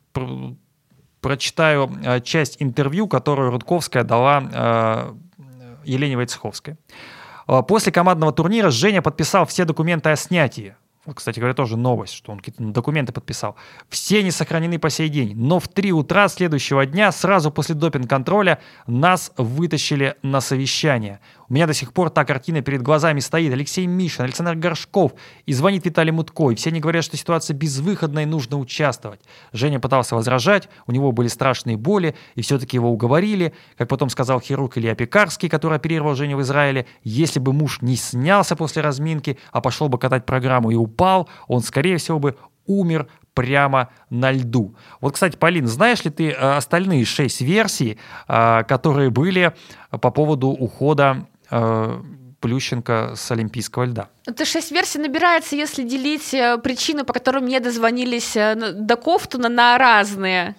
[1.20, 5.16] прочитаю а, часть интервью, которую Рудковская дала а,
[5.84, 6.76] Елене Войцеховской.
[7.68, 10.74] После командного турнира Женя подписал все документы о снятии
[11.14, 13.56] кстати говоря, тоже новость, что он какие-то документы подписал.
[13.88, 15.36] Все не сохранены по сей день.
[15.36, 21.20] Но в 3 утра следующего дня, сразу после допинг-контроля, нас вытащили на совещание.
[21.48, 23.52] У меня до сих пор та картина перед глазами стоит.
[23.52, 25.12] Алексей Мишин, Александр Горшков.
[25.44, 26.50] И звонит Виталий Мутко.
[26.50, 29.20] И все они говорят, что ситуация безвыходная и нужно участвовать.
[29.52, 33.52] Женя пытался возражать, у него были страшные боли, и все-таки его уговорили.
[33.76, 37.96] Как потом сказал хирург Илья Пекарский, который оперировал Женю в Израиле, если бы муж не
[37.96, 43.06] снялся после разминки, а пошел бы катать программу и упал, он, скорее всего, бы умер
[43.34, 44.74] прямо на льду.
[45.00, 49.52] Вот, кстати, Полин, знаешь ли ты э, остальные шесть версий, э, которые были
[49.90, 51.26] по поводу ухода
[52.40, 54.08] Плющенко с Олимпийского льда.
[54.26, 59.48] Это шесть версий набирается, если делить э, причины, по которым не дозвонились э, до Кофтуна
[59.48, 60.54] на разные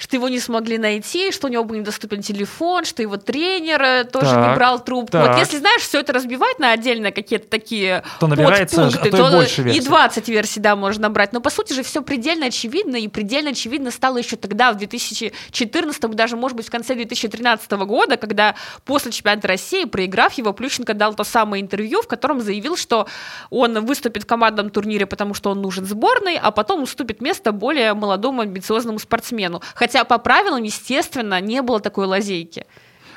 [0.00, 4.04] что его не смогли найти, что у него был недоступен телефон, что его тренер э,
[4.04, 5.12] тоже так, не брал трубку.
[5.12, 5.28] Так.
[5.28, 9.16] Вот если, знаешь, все это разбивать на отдельно какие-то такие то набирается, подпункты, а то,
[9.18, 9.78] то и, больше версий.
[9.78, 11.34] и 20 версий, да, можно брать.
[11.34, 16.00] Но, по сути же, все предельно очевидно, и предельно очевидно стало еще тогда, в 2014,
[16.12, 18.54] даже, может быть, в конце 2013 года, когда
[18.86, 23.06] после чемпионата России, проиграв его, Плющенко дал то самое интервью, в котором заявил, что
[23.50, 27.92] он выступит в командном турнире, потому что он нужен сборной, а потом уступит место более
[27.92, 29.60] молодому амбициозному спортсмену.
[29.74, 32.64] Хотя Хотя по правилам, естественно, не было такой лазейки.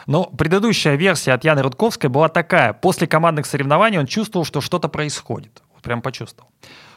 [0.08, 2.74] Но предыдущая версия от Яны Рудковской была такая.
[2.74, 5.62] После командных соревнований он чувствовал, что что-то происходит.
[5.72, 6.50] Вот прям почувствовал.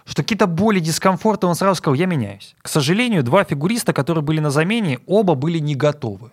[0.06, 2.56] Что какие-то боли, дискомфорты, он сразу сказал, я меняюсь.
[2.62, 6.30] К сожалению, два фигуриста, которые были на замене, оба были не готовы.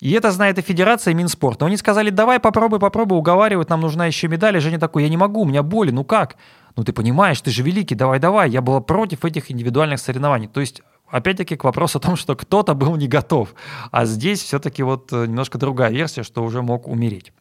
[0.00, 1.60] И это знает и Федерация, и Минспорт.
[1.60, 4.56] Но они сказали, давай попробуй, попробуй, уговаривать, нам нужна еще медаль.
[4.56, 6.36] И Женя такой, я не могу, у меня боли, ну как?
[6.76, 8.48] Ну ты понимаешь, ты же великий, давай, давай.
[8.48, 10.48] Я была против этих индивидуальных соревнований.
[10.48, 13.54] То есть опять-таки к вопросу о том, что кто-то был не готов.
[13.90, 17.32] А здесь все-таки вот э, немножко другая версия, что уже мог умереть.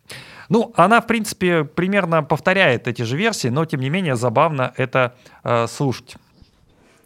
[0.49, 5.15] Ну, она, в принципе, примерно повторяет эти же версии, но, тем не менее, забавно это
[5.43, 6.17] э, слушать.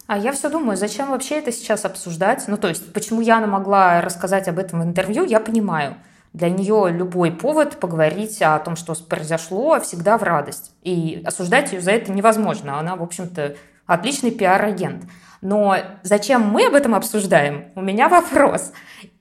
[0.08, 2.46] А я все думаю, зачем вообще это сейчас обсуждать?
[2.48, 5.96] Ну, то есть, почему Яна могла рассказать об этом в интервью, я понимаю.
[6.34, 10.72] Для нее любой повод поговорить о том, что произошло, всегда в радость.
[10.84, 12.80] И осуждать ее за это невозможно.
[12.80, 15.04] Она, в общем-то, отличный пиар-агент.
[15.42, 17.72] Но зачем мы об этом обсуждаем?
[17.76, 18.72] У меня вопрос.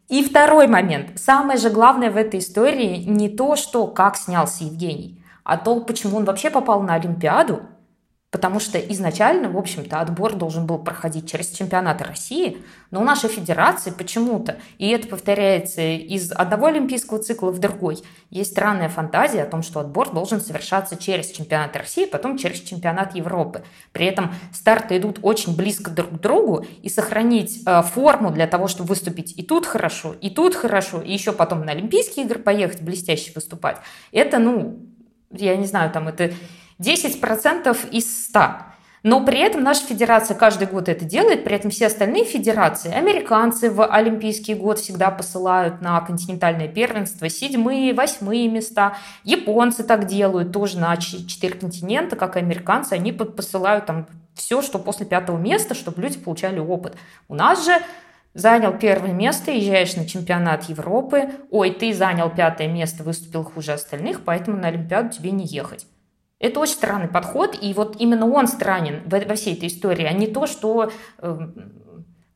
[0.08, 1.18] И второй момент.
[1.18, 6.16] Самое же главное в этой истории не то, что как снялся Евгений, а то, почему
[6.16, 7.62] он вообще попал на Олимпиаду
[8.30, 12.58] Потому что изначально, в общем-то, отбор должен был проходить через чемпионаты России,
[12.90, 18.52] но у нашей федерации почему-то, и это повторяется из одного олимпийского цикла в другой, есть
[18.52, 23.64] странная фантазия о том, что отбор должен совершаться через чемпионат России, потом через чемпионат Европы.
[23.92, 28.68] При этом старты идут очень близко друг к другу, и сохранить э, форму для того,
[28.68, 32.82] чтобы выступить и тут хорошо, и тут хорошо, и еще потом на Олимпийские игры поехать
[32.82, 33.78] блестяще выступать,
[34.12, 34.80] это, ну,
[35.30, 36.32] я не знаю, там это
[36.80, 38.40] 10% из 100.
[39.04, 43.70] Но при этом наша федерация каждый год это делает, при этом все остальные федерации, американцы
[43.70, 50.78] в Олимпийский год всегда посылают на континентальное первенство седьмые, восьмые места, японцы так делают тоже
[50.78, 56.02] на четыре континента, как и американцы, они посылают там все, что после пятого места, чтобы
[56.02, 56.96] люди получали опыт.
[57.28, 57.80] У нас же
[58.34, 64.24] занял первое место, езжаешь на чемпионат Европы, ой, ты занял пятое место, выступил хуже остальных,
[64.24, 65.86] поэтому на Олимпиаду тебе не ехать.
[66.40, 70.28] Это очень странный подход, и вот именно он странен во всей этой истории, а не
[70.28, 71.38] то, что э,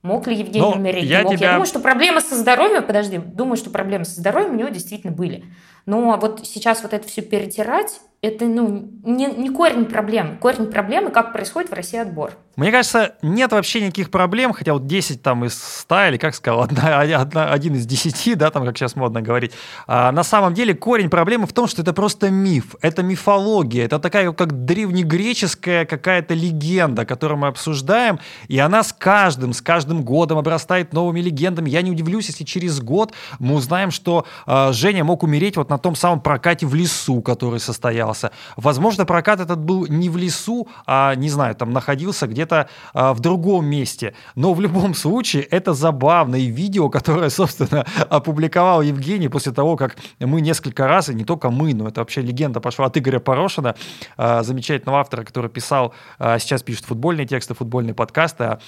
[0.03, 1.05] мог ли Евгений Но умереть.
[1.05, 1.37] Я, мог.
[1.37, 1.47] Тебя...
[1.47, 5.13] я думаю, что проблемы со здоровьем, подожди, думаю, что проблемы со здоровьем у него действительно
[5.13, 5.45] были.
[5.87, 10.37] Но вот сейчас вот это все перетирать, это ну, не, не корень проблемы.
[10.37, 12.35] Корень проблемы, как происходит в России отбор.
[12.55, 16.61] Мне кажется, нет вообще никаких проблем, хотя вот 10 там из 100, или как сказал,
[16.63, 19.53] одна, одна, один из 10, да, там, как сейчас модно говорить.
[19.87, 23.99] А на самом деле корень проблемы в том, что это просто миф, это мифология, это
[23.99, 30.37] такая как древнегреческая какая-то легенда, которую мы обсуждаем, и она с каждым, с каждым годом
[30.37, 31.71] обрастает новыми легендами.
[31.71, 35.79] Я не удивлюсь, если через год мы узнаем, что э, Женя мог умереть вот на
[35.79, 38.31] том самом прокате в лесу, который состоялся.
[38.57, 43.21] Возможно, прокат этот был не в лесу, а, не знаю, там находился где-то а, в
[43.21, 44.15] другом месте.
[44.35, 46.37] Но в любом случае это забавно.
[46.37, 51.51] И видео, которое, собственно, опубликовал Евгений после того, как мы несколько раз, и не только
[51.51, 53.75] мы, но это вообще легенда пошла от Игоря Порошина,
[54.17, 58.59] а, замечательного автора, который писал, а, сейчас пишет футбольные тексты, футбольные подкасты, а,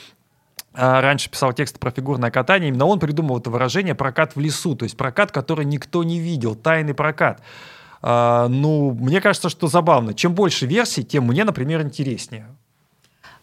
[0.74, 4.84] раньше писал тексты про фигурное катание, именно он придумал это выражение «прокат в лесу», то
[4.84, 7.40] есть прокат, который никто не видел, тайный прокат.
[8.02, 10.12] А, ну, мне кажется, что забавно.
[10.12, 12.48] Чем больше версий, тем мне, например, интереснее.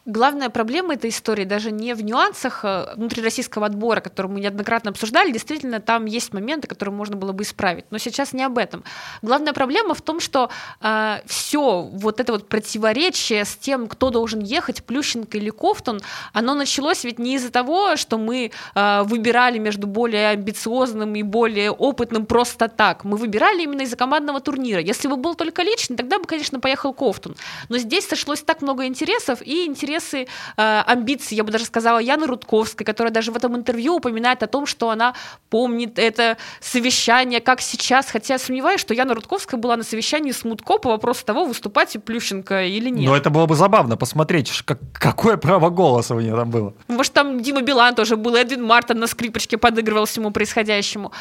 [0.06, 5.32] Главная проблема этой истории даже не в нюансах э, внутрироссийского отбора, который мы неоднократно обсуждали.
[5.32, 7.86] Действительно, там есть моменты, которые можно было бы исправить.
[7.92, 8.84] Но сейчас не об этом.
[9.22, 10.50] Главная проблема в том, что
[10.82, 16.02] э, все вот это вот противоречие с тем, кто должен ехать, Плющенко или Кофтон,
[16.34, 21.70] оно началось ведь не из-за того, что мы э, выбирали между более амбициозным и более
[21.70, 23.04] опытным просто так.
[23.04, 24.82] Мы выбирали именно из-за командного турнира.
[24.82, 27.36] Если бы был только личный, тогда бы, конечно, поехал Кофтон.
[27.70, 30.28] Но здесь сошлось так много интересов и интересов интересы,
[30.58, 34.48] э, амбиции, я бы даже сказала, Яны Рудковской, которая даже в этом интервью упоминает о
[34.48, 35.14] том, что она
[35.50, 40.44] помнит это совещание, как сейчас, хотя я сомневаюсь, что Яна Рудковская была на совещании с
[40.44, 43.06] Мутко по вопросу того, выступать и Плющенко или нет.
[43.06, 46.74] Но это было бы забавно посмотреть, как, какое право голоса у нее там было.
[46.88, 51.12] Может, там Дима Билан тоже был, Эдвин Мартин на скрипочке подыгрывал всему происходящему.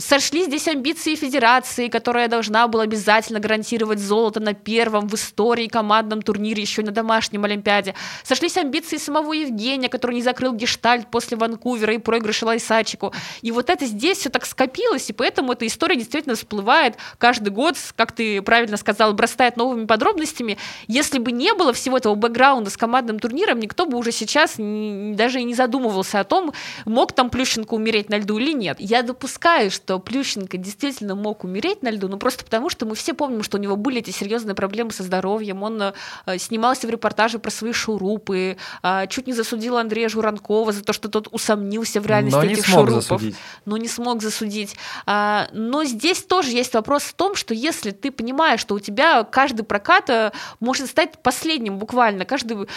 [0.00, 6.22] Сошли здесь амбиции федерации, которая должна была обязательно гарантировать золото на первом в истории командном
[6.22, 7.94] турнире, еще на домашнем Олимпиаде.
[8.24, 13.12] Сошлись амбиции самого Евгения, который не закрыл гештальт после Ванкувера и проигрыша Лайсачику.
[13.42, 17.76] И вот это здесь все так скопилось, и поэтому эта история действительно всплывает каждый год,
[17.94, 20.56] как ты правильно сказал, бросает новыми подробностями.
[20.88, 25.40] Если бы не было всего этого бэкграунда с командным турниром, никто бы уже сейчас даже
[25.40, 26.54] и не задумывался о том,
[26.86, 28.78] мог там Плющенко умереть на льду или нет.
[28.80, 33.14] Я допускаю, что Плющенко действительно мог умереть на льду, но просто потому, что мы все
[33.14, 37.38] помним, что у него были эти серьезные проблемы со здоровьем, он э, снимался в репортаже
[37.38, 42.06] про свои шурупы, а, чуть не засудил Андрея Журанкова за то, что тот усомнился в
[42.06, 43.02] реальности но этих шурупов.
[43.02, 43.36] Засудить.
[43.64, 44.76] Но не смог засудить.
[45.06, 49.24] А, но здесь тоже есть вопрос в том, что если ты понимаешь, что у тебя
[49.24, 52.68] каждый прокат э, может стать последним буквально, каждый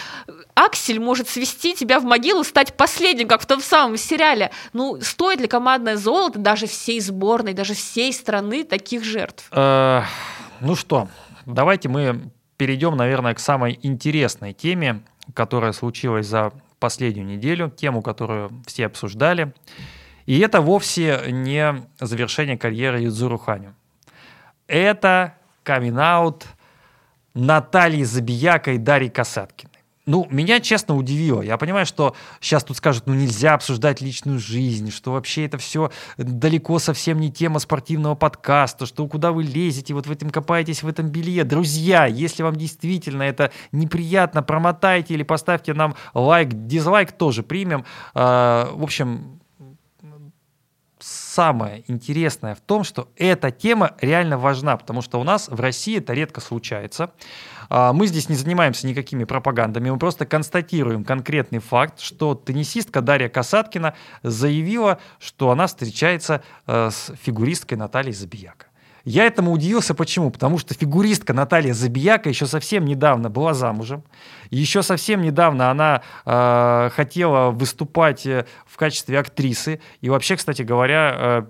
[0.54, 4.50] аксель может свести тебя в могилу, стать последним, как в том самом сериале.
[4.72, 9.48] Ну, стоит ли командное золото даже всей сборной, даже всей страны таких жертв?
[9.50, 10.02] Э,
[10.60, 11.08] ну что,
[11.46, 15.02] давайте мы перейдем, наверное, к самой интересной теме,
[15.34, 19.52] которая случилась за последнюю неделю, тему, которую все обсуждали.
[20.26, 23.74] И это вовсе не завершение карьеры Юдзуру Ханю.
[24.66, 26.44] Это камин-аут
[27.34, 29.68] Натальи Забияка и Дарьи Касаткин.
[30.06, 31.40] Ну, меня честно удивило.
[31.40, 35.90] Я понимаю, что сейчас тут скажут, ну нельзя обсуждать личную жизнь, что вообще это все
[36.18, 40.88] далеко совсем не тема спортивного подкаста, что куда вы лезете, вот в этом копаетесь в
[40.88, 41.44] этом белье.
[41.44, 47.86] Друзья, если вам действительно это неприятно, промотайте или поставьте нам лайк, дизлайк тоже примем.
[48.12, 49.40] А, в общем,
[51.04, 55.98] самое интересное в том, что эта тема реально важна, потому что у нас в России
[55.98, 57.10] это редко случается.
[57.76, 63.28] А, мы здесь не занимаемся никакими пропагандами, мы просто констатируем конкретный факт, что теннисистка Дарья
[63.28, 68.66] Касаткина заявила, что она встречается э, с фигуристкой Натальей Забияка.
[69.04, 70.30] Я этому удивился, почему?
[70.30, 74.04] Потому что фигуристка Наталья Забияка еще совсем недавно была замужем.
[74.50, 79.80] Еще совсем недавно она э, хотела выступать э, в качестве актрисы.
[80.00, 81.42] И вообще, кстати говоря, э,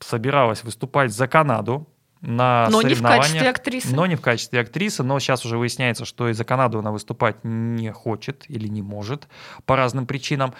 [0.00, 1.86] собиралась выступать за Канаду
[2.20, 3.94] на но не в качестве актрисы.
[3.94, 7.92] Но не в качестве актрисы, но сейчас уже выясняется, что из-за Канады она выступать не
[7.92, 9.28] хочет или не может
[9.64, 10.54] по разным причинам.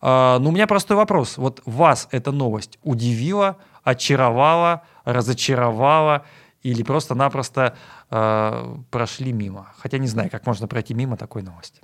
[0.00, 1.36] А, но у меня простой вопрос.
[1.36, 6.24] Вот вас эта новость удивила, очаровала, разочаровала
[6.62, 7.76] или просто-напросто
[8.10, 9.72] э, прошли мимо?
[9.78, 11.80] Хотя не знаю, как можно пройти мимо такой новости.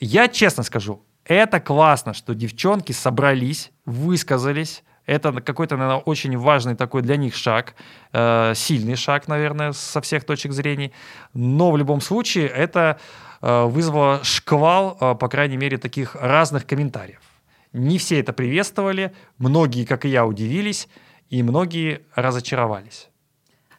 [0.00, 7.02] Я честно скажу, это классно, что девчонки собрались, высказались, это какой-то, наверное, очень важный такой
[7.02, 7.74] для них шаг,
[8.12, 10.92] э, сильный шаг, наверное, со всех точек зрения.
[11.32, 12.98] Но в любом случае это
[13.40, 17.20] э, вызвало шквал, э, по крайней мере, таких разных комментариев.
[17.72, 20.88] Не все это приветствовали, многие, как и я, удивились,
[21.30, 23.07] и многие разочаровались.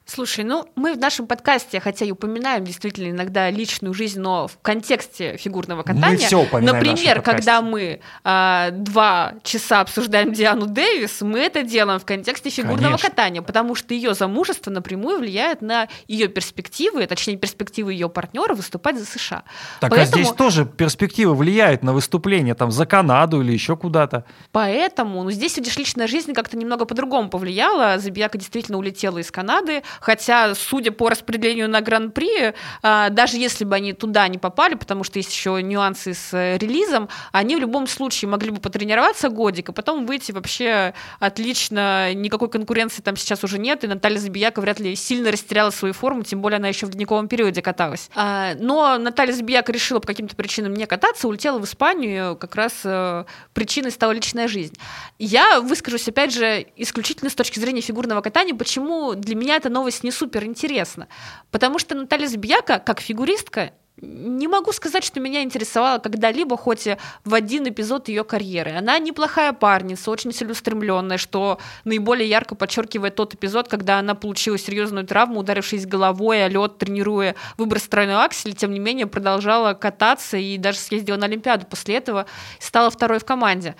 [0.09, 4.57] Слушай, ну мы в нашем подкасте, хотя и упоминаем действительно иногда личную жизнь, но в
[4.59, 6.09] контексте фигурного катания.
[6.09, 11.99] Мы все упоминаем Например, когда мы а, два часа обсуждаем Диану Дэвис, мы это делаем
[11.99, 13.09] в контексте фигурного Конечно.
[13.09, 18.97] катания, потому что ее замужество напрямую влияет на ее перспективы, точнее перспективы ее партнера выступать
[18.97, 19.43] за США.
[19.79, 20.21] Так Поэтому...
[20.21, 24.25] а здесь тоже перспективы влияют на выступление там за Канаду или еще куда-то.
[24.51, 27.99] Поэтому, ну здесь, видишь, личная жизнь как-то немного по-другому повлияла.
[27.99, 33.75] Забияка действительно улетела из Канады, Хотя, судя по распределению на Гран-при, а, даже если бы
[33.75, 37.87] они туда не попали, потому что есть еще нюансы с э, релизом, они в любом
[37.87, 42.13] случае могли бы потренироваться годик, а потом выйти вообще отлично.
[42.13, 46.23] Никакой конкуренции там сейчас уже нет, и Наталья Забияка вряд ли сильно растеряла свою форму,
[46.23, 48.09] тем более она еще в ледниковом периоде каталась.
[48.15, 52.73] А, но Наталья Забияка решила по каким-то причинам не кататься, улетела в Испанию, как раз
[52.83, 54.75] э, причиной стала личная жизнь.
[55.17, 59.88] Я выскажусь, опять же, исключительно с точки зрения фигурного катания, почему для меня эта новость
[60.03, 61.07] не супер интересна.
[61.51, 63.71] Потому что Наталья Забияка, как фигуристка,
[64.01, 66.87] не могу сказать, что меня интересовала когда-либо хоть
[67.25, 68.71] в один эпизод ее карьеры.
[68.71, 75.05] Она неплохая парница, очень целеустремленная, что наиболее ярко подчеркивает тот эпизод, когда она получила серьезную
[75.05, 80.57] травму, ударившись головой о лед, тренируя выброс тройной аксель, тем не менее продолжала кататься и
[80.57, 82.25] даже съездила на Олимпиаду после этого,
[82.59, 83.75] стала второй в команде.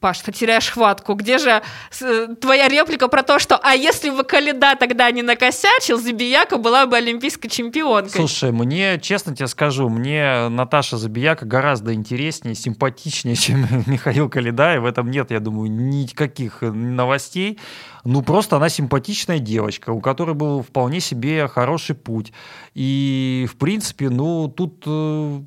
[0.00, 1.12] Паш, ты теряешь хватку.
[1.12, 1.62] Где же
[2.00, 6.86] э, твоя реплика про то, что «а если бы Каледа тогда не накосячил, Забияка была
[6.86, 8.10] бы олимпийской чемпионкой»?
[8.10, 14.78] Слушай, мне, честно тебе скажу, мне Наташа Забияка гораздо интереснее, симпатичнее, чем Михаил Каледа, и
[14.78, 17.58] в этом нет, я думаю, никаких новостей.
[18.04, 22.32] Ну, просто она симпатичная девочка, у которой был вполне себе хороший путь.
[22.72, 25.40] И, в принципе, ну, тут э,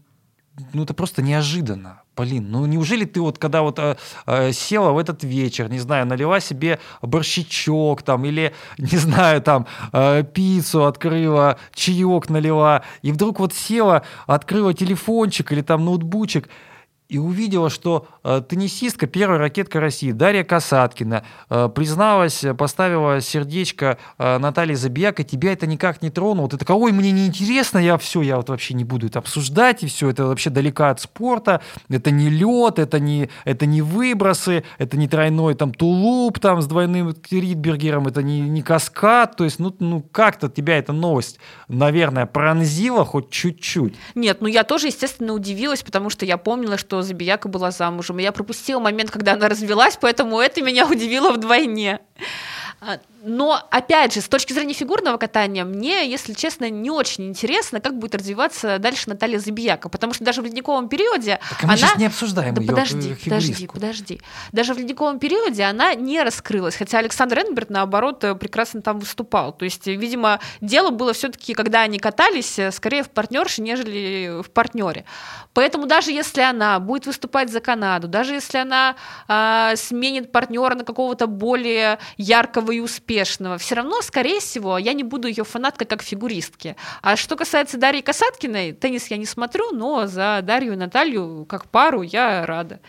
[0.74, 2.03] ну, это просто неожиданно.
[2.16, 3.96] Полин, ну неужели ты вот когда вот э,
[4.28, 9.66] э, села в этот вечер, не знаю, налила себе борщичок там или, не знаю, там
[9.92, 16.50] э, пиццу открыла, чаек налила, и вдруг вот села, открыла телефончик или там ноутбучик,
[17.10, 24.38] и увидела, что э, теннисистка, первая ракетка России, Дарья Касаткина, э, призналась, поставила сердечко э,
[24.38, 26.50] Наталье Забияк, и тебя это никак не тронуло.
[26.50, 29.84] Ты такой, ой, мне не интересно, я все, я вот вообще не буду это обсуждать,
[29.84, 34.64] и все, это вообще далеко от спорта, это не лед, это не, это не выбросы,
[34.78, 39.60] это не тройной там тулуп там с двойным Ридбергером, это не, не каскад, то есть,
[39.60, 43.96] ну, ну как-то тебя эта новость, наверное, пронзила хоть чуть-чуть.
[44.16, 48.20] Нет, ну я тоже, естественно, удивилась, потому что я помнила, что Забияка была замужем.
[48.20, 52.00] И я пропустила момент, когда она развелась, поэтому это меня удивило вдвойне.
[53.26, 57.98] Но, опять же, с точки зрения фигурного катания, мне, если честно, не очень интересно, как
[57.98, 61.78] будет развиваться дальше Наталья Забияка, потому что даже в ледниковом периоде так, а мы она...
[61.78, 64.22] сейчас не обсуждаем да ее подожди, подожди, подожди.
[64.52, 69.54] Даже в ледниковом периоде она не раскрылась, хотя Александр Энберт, наоборот, прекрасно там выступал.
[69.54, 75.06] То есть, видимо, дело было все-таки, когда они катались, скорее в партнерше, нежели в партнере.
[75.54, 78.96] Поэтому даже если она будет выступать за Канаду, даже если она
[79.30, 83.13] э, сменит партнера на какого-то более яркого и успешного,
[83.58, 86.76] все равно, скорее всего, я не буду ее фанаткой как фигуристки.
[87.02, 91.66] А что касается Дарьи Касаткиной, теннис я не смотрю, но за Дарью и Наталью как
[91.66, 92.80] пару я рада.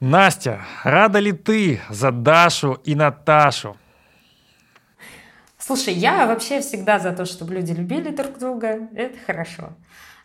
[0.00, 3.76] Настя, рада ли ты за Дашу и Наташу?
[5.58, 8.88] Слушай, я вообще всегда за то, чтобы люди любили друг друга.
[8.94, 9.72] Это хорошо.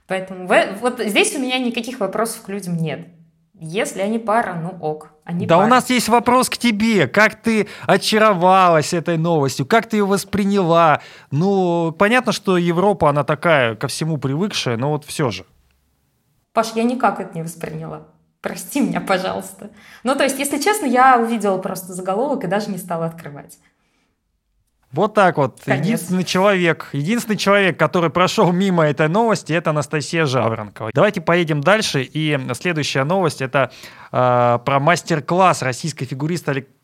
[0.08, 3.08] Поэтому вот здесь у меня никаких вопросов к людям нет.
[3.63, 5.12] Если они пара, ну ок.
[5.24, 5.67] Они да пара.
[5.67, 7.08] у нас есть вопрос к тебе.
[7.08, 9.67] Как ты очаровалась этой новостью?
[9.67, 11.02] Как ты ее восприняла?
[11.30, 15.45] Ну, понятно, что Европа, она такая, ко всему привыкшая, но вот все же.
[16.54, 18.08] Паш, я никак это не восприняла.
[18.41, 19.69] Прости меня, пожалуйста.
[20.04, 23.60] Ну, то есть, если честно, я увидела просто заголовок и даже не стала открывать.
[24.91, 25.60] Вот так вот.
[25.63, 25.86] Конец.
[25.86, 30.91] Единственный человек, единственный человек, который прошел мимо этой новости, это Анастасия Жаворонкова.
[30.93, 32.01] Давайте поедем дальше.
[32.04, 33.71] И следующая новость это
[34.12, 36.06] э, про мастер-класс российской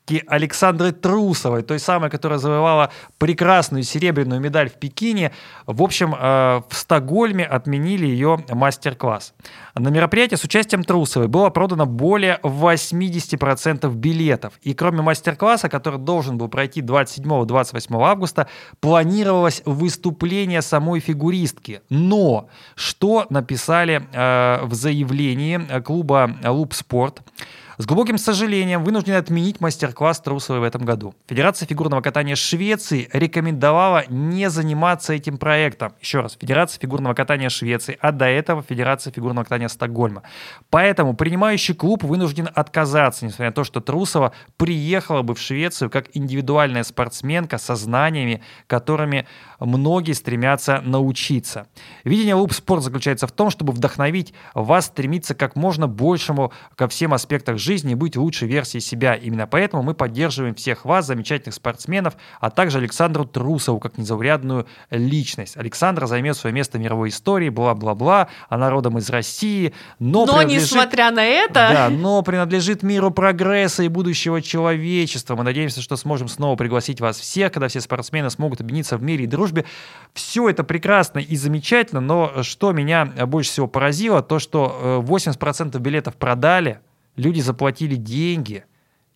[0.08, 5.32] фигуристки Александры Трусовой, той самой, которая завоевала прекрасную серебряную медаль в Пекине.
[5.65, 9.34] В общем, э, в Стокгольме отменили ее мастер-класс.
[9.76, 14.54] На мероприятии с участием Трусовой было продано более 80% билетов.
[14.65, 18.48] И кроме мастер-класса, который должен был пройти 27-28 августа,
[18.80, 21.82] планировалось выступление самой фигуристки.
[21.89, 27.22] Но что написали э, в заявлении клуба «Луп Спорт»?
[27.80, 31.13] С глубоким сожалением вынуждены отменить мастер-класс Трусовой в этом году.
[31.28, 35.94] Федерация фигурного катания Швеции рекомендовала не заниматься этим проектом.
[36.02, 40.24] Еще раз, Федерация фигурного катания Швеции, а до этого Федерация фигурного катания Стокгольма.
[40.72, 46.08] Поэтому принимающий клуб вынужден отказаться, несмотря на то, что Трусова приехала бы в Швецию как
[46.16, 49.28] индивидуальная спортсменка со знаниями, которыми
[49.60, 51.67] многие стремятся научиться.
[52.04, 57.13] Видение Луп Спорт заключается в том, чтобы вдохновить вас стремиться как можно большему ко всем
[57.13, 59.15] аспектам жизни и быть лучшей версией себя.
[59.15, 65.58] Именно поэтому мы поддерживаем всех вас, замечательных спортсменов, а также Александру Трусову, как незаурядную личность.
[65.58, 70.71] Александра займет свое место в мировой истории, бла-бла-бла, она родом из России, но, Но принадлежит...
[70.71, 71.54] несмотря на это...
[71.54, 75.36] Да, но принадлежит миру прогресса и будущего человечества.
[75.36, 79.23] Мы надеемся, что сможем снова пригласить вас всех, когда все спортсмены смогут объединиться в мире
[79.23, 79.46] и дружбе.
[80.13, 86.15] Все это прекрасно и замечательно, но что меня больше всего поразило, то, что 80% билетов
[86.15, 86.79] продали,
[87.15, 88.65] люди заплатили деньги,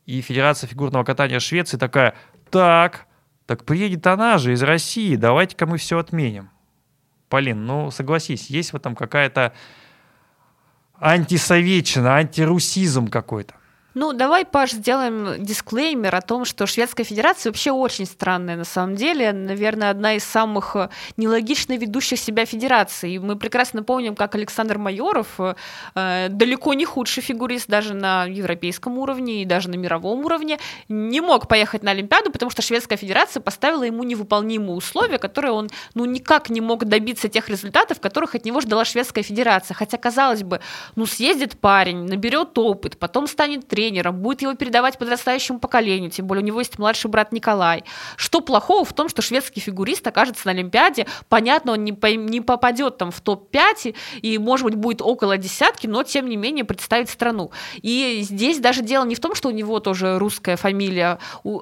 [0.05, 2.13] и Федерация фигурного катания Швеции такая,
[2.49, 3.07] так,
[3.45, 6.49] так приедет она же из России, давайте-ка мы все отменим.
[7.29, 9.53] Полин, ну согласись, есть в этом какая-то
[10.99, 13.55] антисоветчина, антирусизм какой-то.
[13.93, 18.95] Ну, давай, Паш, сделаем дисклеймер о том, что Шведская Федерация вообще очень странная на самом
[18.95, 19.33] деле.
[19.33, 23.17] Наверное, одна из самых э, нелогично ведущих себя федераций.
[23.17, 25.27] Мы прекрасно помним, как Александр Майоров,
[25.93, 31.19] э, далеко не худший фигурист даже на европейском уровне и даже на мировом уровне, не
[31.19, 36.05] мог поехать на Олимпиаду, потому что Шведская Федерация поставила ему невыполнимые условия, которые он ну,
[36.05, 39.75] никак не мог добиться тех результатов, которых от него ждала Шведская Федерация.
[39.75, 40.61] Хотя, казалось бы,
[40.95, 46.27] ну съездит парень, наберет опыт, потом станет тренером, тренером, будет его передавать подрастающему поколению, тем
[46.27, 47.83] более у него есть младший брат Николай.
[48.15, 52.41] Что плохого в том, что шведский фигурист окажется на Олимпиаде, понятно, он не, по, не
[52.41, 57.09] попадет там в топ-5 и, может быть, будет около десятки, но, тем не менее, представит
[57.09, 57.49] страну.
[57.81, 61.17] И здесь даже дело не в том, что у него тоже русская фамилия,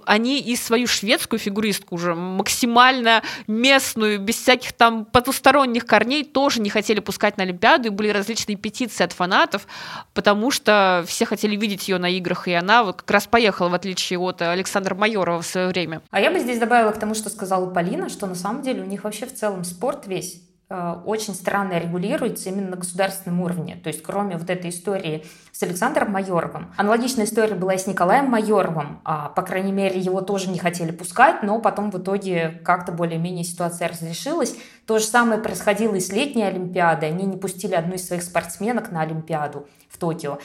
[0.05, 6.69] они и свою шведскую фигуристку уже максимально местную, без всяких там потусторонних корней, тоже не
[6.69, 9.67] хотели пускать на Олимпиаду, и были различные петиции от фанатов,
[10.13, 13.73] потому что все хотели видеть ее на играх, и она вот как раз поехала, в
[13.73, 16.01] отличие от Александра Майорова в свое время.
[16.11, 18.85] А я бы здесь добавила к тому, что сказала Полина, что на самом деле у
[18.85, 23.79] них вообще в целом спорт весь э, очень странно регулируется именно на государственном уровне.
[23.83, 28.25] То есть кроме вот этой истории с Александром Майоровым, аналогичная история была и с Николаем
[28.25, 29.01] Майоровым.
[29.03, 33.43] А, по крайней мере, его тоже не хотели пускать, но потом в итоге как-то более-менее
[33.43, 34.55] ситуация разрешилась.
[34.85, 37.09] То же самое происходило и с летней Олимпиадой.
[37.09, 40.39] Они не пустили одну из своих спортсменок на Олимпиаду в Токио.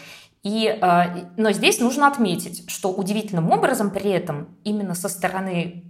[0.45, 1.05] И, э,
[1.37, 5.85] но здесь нужно отметить, что удивительным образом при этом именно со стороны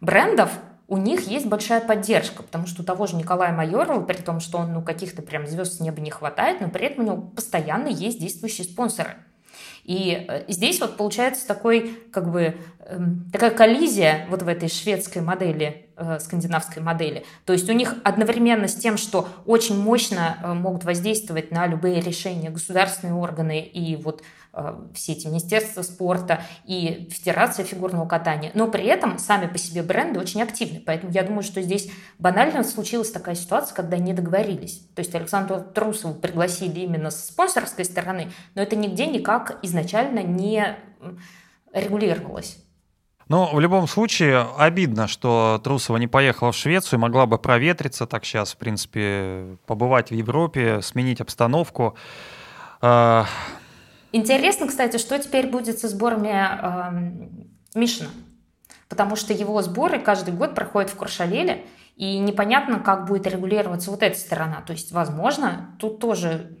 [0.00, 0.50] брендов
[0.88, 4.58] у них есть большая поддержка, потому что у того же Николая Майорова, при том, что
[4.58, 7.88] он ну, каких-то прям звезд с неба не хватает, но при этом у него постоянно
[7.88, 9.16] есть действующие спонсоры.
[9.84, 15.22] И э, здесь вот получается такой, как бы, эм, такая коллизия вот в этой шведской
[15.22, 17.24] модели, э, скандинавской модели.
[17.44, 22.00] То есть у них одновременно с тем, что очень мощно э, могут воздействовать на любые
[22.00, 24.22] решения государственные органы и вот
[24.56, 29.82] Э, все эти министерства спорта и Федерация фигурного катания, но при этом сами по себе
[29.82, 30.82] бренды очень активны.
[30.84, 34.78] Поэтому я думаю, что здесь банально случилась такая ситуация, когда не договорились.
[34.94, 40.78] То есть Александру Трусову пригласили именно с спонсорской стороны, но это нигде никак изначально не
[41.74, 42.65] регулировалось.
[43.28, 48.24] Ну, в любом случае, обидно, что Трусова не поехала в Швецию, могла бы проветриться так
[48.24, 51.96] сейчас, в принципе, побывать в Европе, сменить обстановку.
[52.80, 53.26] А,
[54.12, 58.10] Интересно, кстати, что теперь будет со сборами э, Мишина.
[58.88, 61.66] Потому что его сборы каждый год проходят в Куршавеле,
[61.96, 64.62] и непонятно, как будет регулироваться вот эта сторона.
[64.66, 66.56] То есть, возможно, тут тоже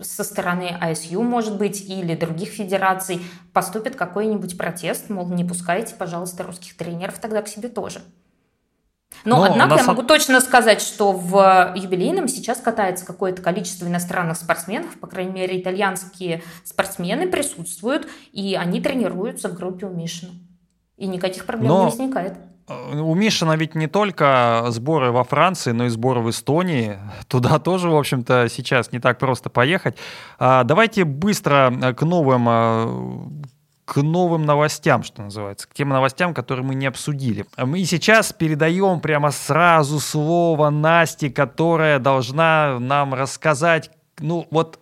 [0.00, 3.20] со стороны АСЮ, может быть, или других федераций
[3.52, 8.00] поступит какой-нибудь протест, мол, не пускайте, пожалуйста, русских тренеров тогда к себе тоже.
[9.24, 14.36] Но, Но однако я могу точно сказать, что в юбилейном сейчас катается какое-то количество иностранных
[14.36, 20.32] спортсменов, по крайней мере, итальянские спортсмены присутствуют, и они тренируются в группе у Мишина.
[20.96, 21.84] И никаких проблем Но...
[21.84, 22.34] не возникает.
[22.68, 26.98] Э, у Мишина ведь не только сборы во Франции, но и сборы в Эстонии.
[27.28, 29.96] Туда тоже, в общем-то, сейчас не так просто поехать.
[30.38, 33.44] А, давайте быстро к новым э,
[33.84, 37.44] к новым новостям, что называется, к тем новостям, которые мы не обсудили.
[37.58, 43.90] Мы сейчас передаем прямо сразу слово Насте, которая должна нам рассказать,
[44.20, 44.78] ну вот,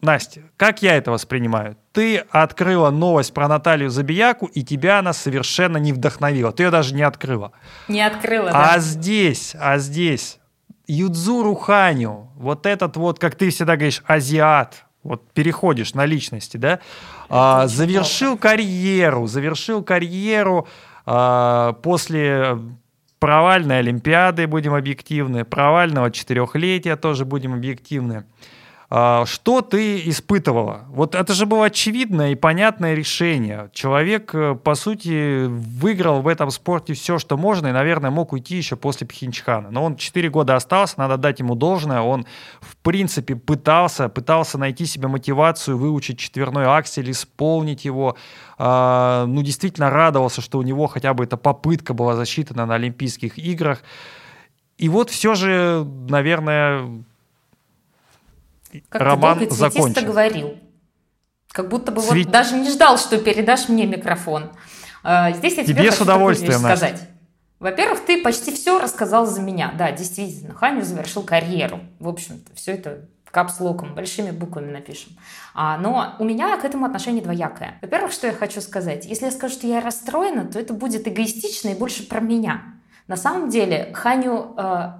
[0.00, 1.76] Настя, как я это воспринимаю?
[1.92, 6.52] Ты открыла новость про Наталью Забияку, и тебя она совершенно не вдохновила.
[6.52, 7.52] Ты ее даже не открыла.
[7.88, 8.74] Не открыла, да.
[8.74, 10.38] А здесь, а здесь
[10.86, 16.80] Юдзуру Ханю, вот этот вот, как ты всегда говоришь, азиат, вот переходишь на личности, да,
[17.28, 18.50] а, завершил плохо.
[18.50, 20.66] карьеру, завершил карьеру
[21.06, 22.58] а, после
[23.18, 28.24] провальной Олимпиады, будем объективны, провального четырехлетия тоже будем объективны.
[28.90, 30.86] А, что ты испытывала?
[30.88, 33.68] Вот это же было очевидное и понятное решение.
[33.74, 38.56] Человек, э, по сути, выиграл в этом спорте все, что можно, и, наверное, мог уйти
[38.56, 39.70] еще после Пхенчхана.
[39.70, 42.00] Но он 4 года остался, надо дать ему должное.
[42.00, 42.24] Он,
[42.60, 48.16] в принципе, пытался, пытался найти себе мотивацию, выучить четверной аксель, исполнить его.
[48.56, 53.38] А, ну, действительно радовался, что у него хотя бы эта попытка была засчитана на Олимпийских
[53.38, 53.82] играх.
[54.78, 57.04] И вот все же, наверное,
[58.88, 60.06] как роман ты долго закончен.
[60.06, 60.56] говорил.
[61.52, 62.26] Как будто бы Цвет...
[62.26, 64.50] вот даже не ждал, что передашь мне микрофон.
[65.02, 67.08] А, здесь я тебе, тебе с удовольствием сказать.
[67.58, 69.74] Во-первых, ты почти все рассказал за меня.
[69.76, 71.80] Да, действительно, Ханю завершил карьеру.
[71.98, 75.12] В общем-то, все это капслоком, большими буквами напишем.
[75.54, 77.78] А, но у меня к этому отношение двоякое.
[77.82, 79.06] Во-первых, что я хочу сказать.
[79.06, 82.62] Если я скажу, что я расстроена, то это будет эгоистично и больше про меня.
[83.06, 84.92] На самом деле Ханю э,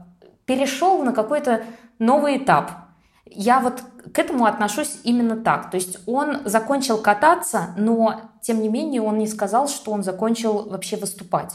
[0.47, 1.65] перешел на какой-то
[1.99, 2.88] новый этап
[3.31, 5.71] я вот к этому отношусь именно так.
[5.71, 10.69] То есть он закончил кататься, но тем не менее он не сказал, что он закончил
[10.69, 11.55] вообще выступать.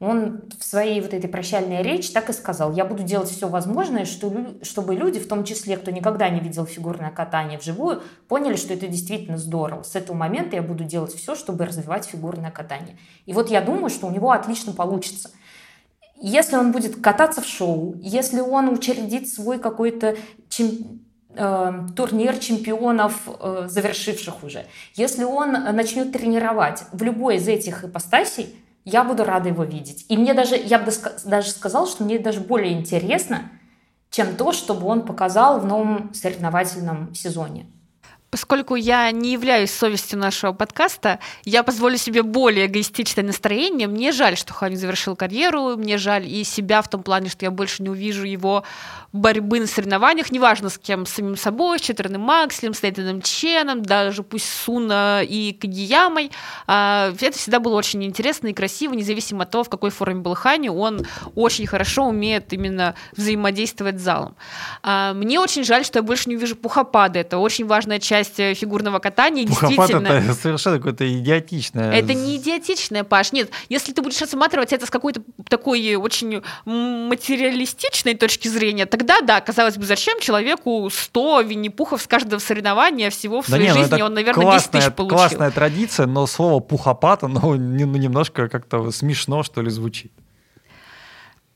[0.00, 4.04] Он в своей вот этой прощальной речи так и сказал, я буду делать все возможное,
[4.04, 8.74] что, чтобы люди, в том числе, кто никогда не видел фигурное катание вживую, поняли, что
[8.74, 9.84] это действительно здорово.
[9.84, 12.98] С этого момента я буду делать все, чтобы развивать фигурное катание.
[13.26, 15.30] И вот я думаю, что у него отлично получится.
[16.20, 20.16] Если он будет кататься в шоу, если он учредит свой какой-то
[20.48, 21.01] чем
[21.34, 24.66] турнир чемпионов, э, завершивших уже.
[24.94, 28.54] Если он начнет тренировать в любой из этих ипостасей,
[28.84, 30.04] я буду рада его видеть.
[30.08, 30.92] И мне даже, я бы
[31.24, 33.50] даже сказала, что мне даже более интересно,
[34.10, 37.66] чем то, чтобы он показал в новом соревновательном сезоне.
[38.32, 43.86] Поскольку я не являюсь совестью нашего подкаста, я позволю себе более эгоистичное настроение.
[43.86, 47.50] Мне жаль, что Хани завершил карьеру, мне жаль и себя в том плане, что я
[47.50, 48.64] больше не увижу его
[49.12, 53.82] борьбы на соревнованиях, неважно с кем, с самим собой, с Четверным Макслем, с Нейтаном Ченом,
[53.82, 56.30] даже пусть Суна и Кагиямой.
[56.66, 60.34] А, это всегда было очень интересно и красиво, независимо от того, в какой форме был
[60.34, 64.34] Хани, он очень хорошо умеет именно взаимодействовать с залом.
[64.82, 68.40] А, мне очень жаль, что я больше не увижу Пухопада, это очень важная часть часть
[68.40, 69.46] э, фигурного катания.
[69.46, 71.92] Пухопад это совершенно какое-то идиотичное.
[71.92, 73.32] Это не идиотичное, Паш.
[73.32, 79.40] Нет, если ты будешь рассматривать это с какой-то такой очень материалистичной точки зрения, тогда да,
[79.40, 83.84] казалось бы, зачем человеку 100 Винни-Пухов с каждого соревнования всего в своей да не, ну
[83.84, 85.16] жизни, он, наверное, классная, 10 тысяч получил.
[85.16, 90.12] Классная традиция, но слово пухопат, оно немножко как-то смешно, что ли, звучит.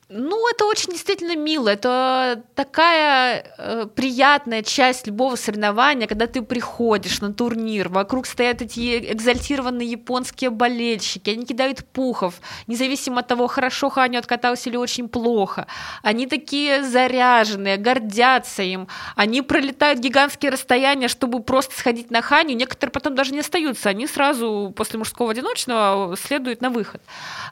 [0.08, 1.68] Ну, это очень действительно мило.
[1.68, 9.12] Это такая э, приятная часть любого соревнования, когда ты приходишь на турнир, вокруг стоят эти
[9.12, 12.34] экзальтированные японские болельщики, они кидают пухов,
[12.68, 15.66] независимо от того, хорошо Ханю откатался или очень плохо.
[16.04, 18.86] Они такие заряженные, гордятся им.
[19.16, 22.54] Они пролетают гигантские расстояния, чтобы просто сходить на Ханю.
[22.54, 23.88] Некоторые потом даже не остаются.
[23.88, 27.02] Они сразу после мужского одиночного следуют на выход.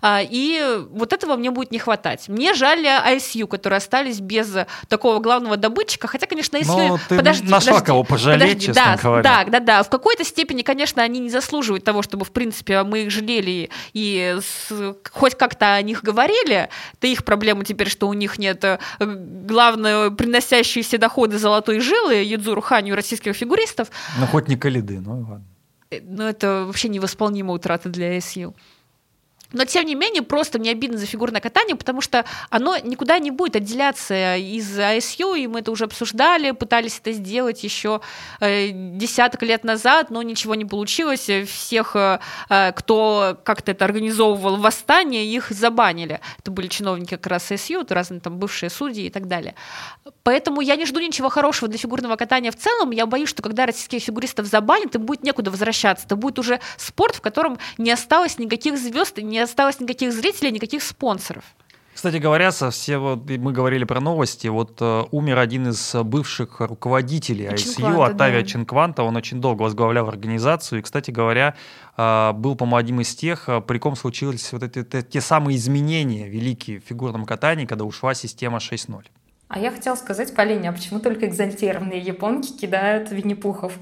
[0.01, 2.29] А, и вот этого мне будет не хватать.
[2.29, 4.55] Мне мне жаль ISU, которые остались без
[4.89, 6.89] такого главного добытчика, хотя, конечно, ISU...
[6.89, 9.23] Но ты подожди, нашла подожди, кого пожалеть, подожди, честно да, говоря.
[9.23, 9.83] Да, да, да.
[9.83, 14.39] В какой-то степени, конечно, они не заслуживают того, чтобы, в принципе, мы их жалели и
[14.43, 16.69] с, хоть как-то о них говорили.
[16.99, 22.23] Это их проблема теперь, что у них нет э, главной приносящей все доходы золотой жилы
[22.23, 23.89] Юдзуру Ханю российских фигуристов.
[24.19, 25.45] Ну, хоть не Калиды, ну ладно.
[25.91, 28.55] Э, но это вообще невосполнимая утрата для ISU.
[29.55, 33.31] Но, тем не менее, просто мне обидно за фигурное катание, потому что оно никуда не
[33.31, 38.01] будет отделяться из ISU, и мы это уже обсуждали, пытались это сделать еще
[38.41, 41.31] э, десяток лет назад, но ничего не получилось.
[41.49, 42.19] Всех, э,
[42.51, 46.21] э кто как-то это организовывал восстание, их забанили.
[46.41, 49.55] Это были чиновники как раз ISU, это разные там бывшие судьи и так далее.
[50.25, 52.91] Поэтому я не жду ничего хорошего для фигурного катания в целом.
[52.91, 56.07] Я боюсь, что когда российских фигуристов забанят, им будет некуда возвращаться.
[56.07, 60.83] Это будет уже спорт, в котором не осталось никаких звезд, не осталось никаких зрителей, никаких
[60.83, 61.45] спонсоров.
[61.95, 64.49] Кстати говоря, со все вот мы говорили про новости.
[64.49, 68.47] Вот э, умер один из бывших руководителей ICU, Атавия да.
[68.47, 69.05] Чинкванта.
[69.05, 70.81] Он очень долго возглавлял организацию.
[70.81, 71.55] И, кстати говоря,
[71.97, 75.57] э, был, по-моему, одним из тех, э, при ком случились вот эти, те, те самые
[75.57, 79.05] изменения великие в фигурном катании, когда ушла система 6.0.
[79.47, 83.73] А я хотела сказать, Полине, а почему только экзальтированные японки кидают Винни-Пухов?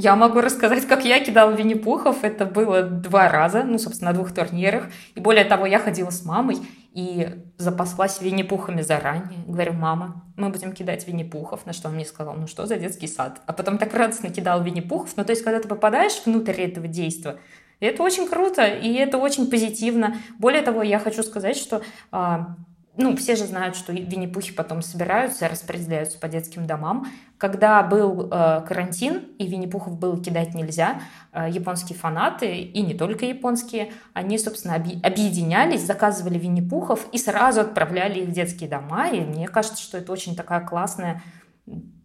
[0.00, 2.22] Я могу рассказать, как я кидала Винни-Пухов.
[2.22, 4.84] Это было два раза, ну, собственно, на двух турнирах.
[5.16, 6.58] И более того, я ходила с мамой
[6.92, 9.40] и запаслась Винни-Пухами заранее.
[9.48, 11.66] Говорю, мама, мы будем кидать Винни-Пухов.
[11.66, 13.40] На что он мне сказал, ну что за детский сад?
[13.46, 15.16] А потом так радостно кидал Винни-Пухов.
[15.16, 17.38] Ну, то есть, когда ты попадаешь внутрь этого действия,
[17.80, 20.14] это очень круто, и это очень позитивно.
[20.38, 21.82] Более того, я хочу сказать, что
[22.12, 22.54] а,
[22.98, 27.06] ну, все же знают, что Винни-Пухи потом собираются, распределяются по детским домам.
[27.38, 31.00] Когда был э, карантин и Винни-Пухов было кидать нельзя,
[31.32, 37.60] э, японские фанаты, и не только японские, они, собственно, объ- объединялись, заказывали Винни-Пухов и сразу
[37.60, 39.08] отправляли их в детские дома.
[39.10, 41.22] И мне кажется, что это очень такая классная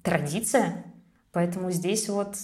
[0.04, 0.86] традиция.
[1.32, 2.36] Поэтому здесь вот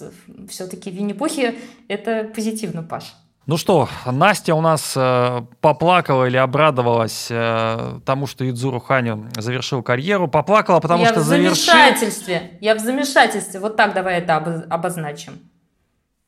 [0.50, 3.14] все-таки Винни-Пухи— это позитивно, Паш.
[3.50, 9.82] Ну что, Настя у нас э, поплакала или обрадовалась э, тому, что Юдзуру Ханю завершил
[9.82, 10.28] карьеру.
[10.28, 11.56] Поплакала, потому я что в завершил...
[11.56, 12.60] замешательстве.
[12.62, 13.60] Я в замешательстве.
[13.60, 15.39] Вот так давай это обо- обозначим.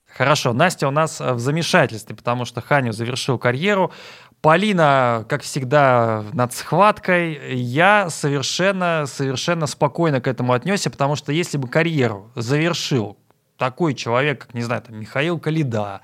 [0.08, 3.92] Хорошо, Настя у нас э, в замешательстве, потому что Ханю завершил карьеру.
[4.42, 7.54] Полина, как всегда, над схваткой.
[7.54, 13.20] Я совершенно, совершенно спокойно к этому отнесся, потому что если бы карьеру завершил
[13.58, 16.02] такой человек, как, не знаю, там, Михаил Калида,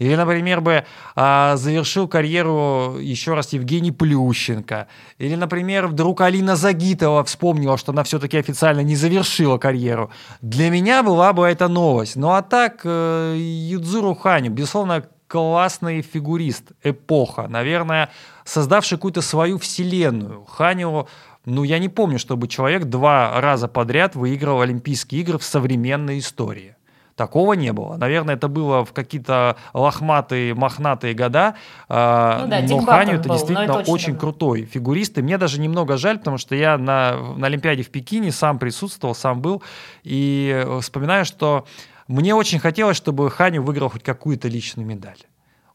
[0.00, 0.84] или, например, бы
[1.14, 4.88] а, завершил карьеру еще раз Евгений Плющенко.
[5.18, 10.10] Или, например, вдруг Алина Загитова вспомнила, что она все-таки официально не завершила карьеру.
[10.40, 12.16] Для меня была бы это новость.
[12.16, 18.08] Ну а так, э, Юдзуру Ханю, безусловно, классный фигурист, эпоха, наверное,
[18.44, 20.46] создавший какую-то свою вселенную.
[20.46, 21.08] Ханю
[21.44, 26.76] ну, я не помню, чтобы человек два раза подряд выиграл Олимпийские игры в современной истории.
[27.16, 27.96] Такого не было.
[27.96, 31.54] Наверное, это было в какие-то лохматые, мохнатые года.
[31.88, 34.20] Ну да, но Ханю это был, действительно но это очень давно.
[34.20, 35.18] крутой фигурист.
[35.18, 39.14] И мне даже немного жаль, потому что я на, на Олимпиаде в Пекине сам присутствовал,
[39.14, 39.62] сам был.
[40.02, 41.66] И вспоминаю, что
[42.08, 45.18] мне очень хотелось, чтобы Ханю выиграл хоть какую-то личную медаль.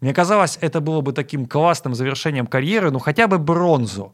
[0.01, 4.13] Мне казалось, это было бы таким классным завершением карьеры, ну хотя бы бронзу.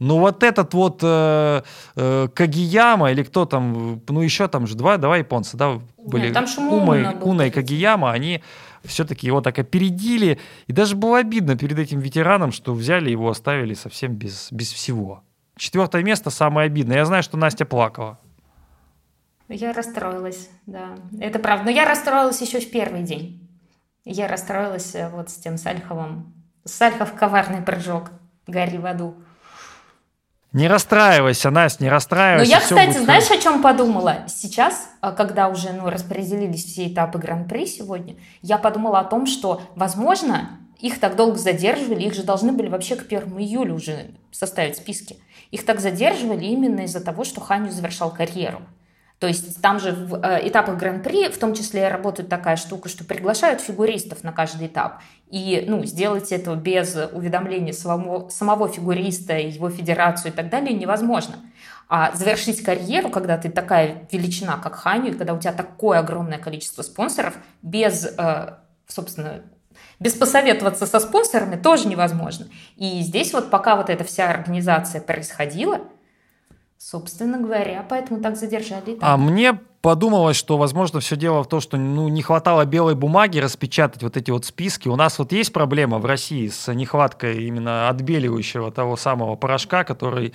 [0.00, 1.62] Ну вот этот вот э,
[1.94, 6.46] э, Кагияма или кто там, ну еще там же два, два японца, да, были там
[6.46, 7.50] Шимоуна Ума, Уна и.
[7.50, 8.42] Кагияма, они
[8.82, 10.38] все-таки его так опередили.
[10.66, 15.22] И даже было обидно перед этим ветераном, что взяли его, оставили совсем без, без всего.
[15.56, 16.96] Четвертое место самое обидное.
[16.96, 18.18] Я знаю, что Настя плакала.
[19.48, 20.94] Я расстроилась, да.
[21.20, 21.66] Это правда.
[21.66, 23.46] Но я расстроилась еще в первый день.
[24.04, 26.32] Я расстроилась э, вот с тем Сальховым.
[26.64, 28.10] Сальхов коварный прыжок.
[28.46, 29.16] Гори в аду.
[30.52, 32.50] Не расстраивайся, Настя, не Но расстраивайся.
[32.50, 34.24] я, кстати, будет знаешь, о чем подумала?
[34.26, 39.62] Сейчас, а, когда уже ну, распределились все этапы Гран-при сегодня, я подумала о том, что,
[39.76, 44.76] возможно, их так долго задерживали, их же должны были вообще к 1 июля уже составить
[44.76, 45.18] списки.
[45.52, 48.62] Их так задерживали именно из-за того, что Ханю завершал карьеру.
[49.20, 53.04] То есть там же в э, этапах Гран-при в том числе работает такая штука, что
[53.04, 55.02] приглашают фигуристов на каждый этап.
[55.28, 61.36] И ну, сделать это без уведомления самого, самого фигуриста, его федерацию и так далее невозможно.
[61.86, 66.38] А завершить карьеру, когда ты такая величина, как Ханю, и когда у тебя такое огромное
[66.38, 68.54] количество спонсоров, без, э,
[68.86, 69.42] собственно,
[69.98, 72.46] без посоветоваться со спонсорами тоже невозможно.
[72.76, 75.80] И здесь вот пока вот эта вся организация происходила,
[76.80, 78.96] собственно говоря, поэтому так задержали.
[79.02, 83.38] А мне подумалось, что, возможно, все дело в том, что ну, не хватало белой бумаги
[83.38, 84.88] распечатать вот эти вот списки.
[84.88, 90.32] У нас вот есть проблема в России с нехваткой именно отбеливающего того самого порошка, который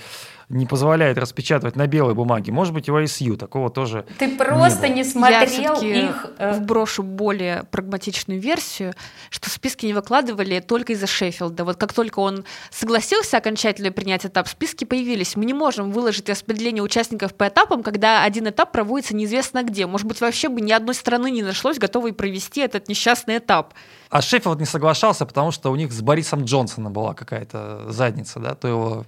[0.50, 2.52] не позволяет распечатывать на белой бумаге.
[2.52, 6.28] Может быть, у ISU такого тоже Ты просто не не, Я смотрел все-таки их...
[6.38, 8.94] э, вброшу более прагматичную версию,
[9.30, 11.66] что списки не выкладывали только из-за Шеффилда.
[11.66, 15.36] Вот как только он согласился окончательно принять этап, списки появились.
[15.36, 19.86] Мы не можем выложить распределение участников по этапам, когда один этап проводится неизвестно где.
[19.86, 23.74] Может быть, вообще бы ни одной страны не нашлось, готовой провести этот несчастный этап.
[24.10, 28.56] А Шеффилд не соглашался, потому что у них с Борисом Джонсоном была какая-то задница, да,
[28.56, 29.06] то его,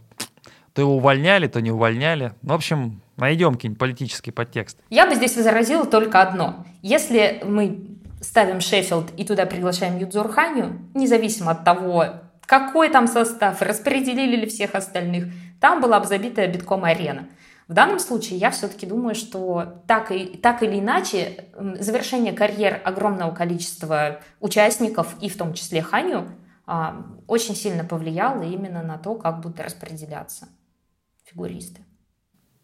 [0.78, 2.34] то его увольняли, то не увольняли.
[2.44, 4.78] Ну, в общем, найдем какие-нибудь политический подтекст.
[4.92, 6.68] Я бы здесь возразила только одно.
[6.84, 12.06] Если мы ставим Шеффилд и туда приглашаем Юдзурханию, независимо от того,
[12.46, 17.28] какой там состав, распределили ли всех остальных, там была бы забитая битком арена.
[17.68, 21.46] В данном случае я все-таки думаю, что так, и, так или иначе
[21.80, 26.28] завершение карьер огромного количества участников, и в том числе Ханю,
[26.68, 30.48] а, очень сильно повлияло именно на то, как будут распределяться
[31.30, 31.82] фигуристы.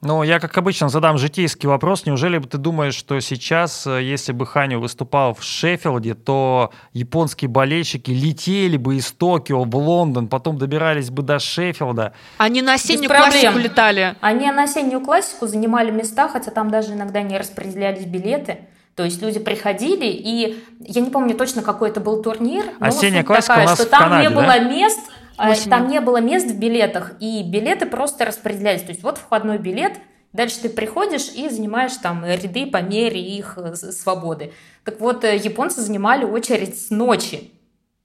[0.06, 2.06] Ну, я, как обычно, задам житейский вопрос.
[2.06, 8.12] Неужели ты думаешь, что сейчас, э, если бы Ханю выступал в Шеффилде, то японские болельщики
[8.12, 12.12] летели бы из Токио в Лондон, потом добирались бы до Шеффилда?
[12.38, 14.18] Они на осеннюю классику летали.
[14.20, 18.58] Они на осеннюю классику занимали места, хотя там даже иногда не распределялись билеты.
[18.96, 22.66] То есть люди приходили, и я не помню точно, какой это был турнир.
[22.82, 24.42] Осенняя классика такая, у нас что в там Канаде, не да?
[24.42, 25.00] было мест,
[25.38, 25.70] Осенью.
[25.70, 28.84] там не было мест в билетах, и билеты просто распределялись.
[28.84, 30.00] То есть вот входной билет,
[30.32, 34.54] дальше ты приходишь и занимаешь там ряды по мере их э, свободы.
[34.84, 37.52] Так вот, э, японцы занимали очередь с ночи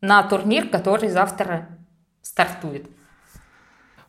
[0.01, 1.68] на турнир, который завтра
[2.22, 2.87] стартует.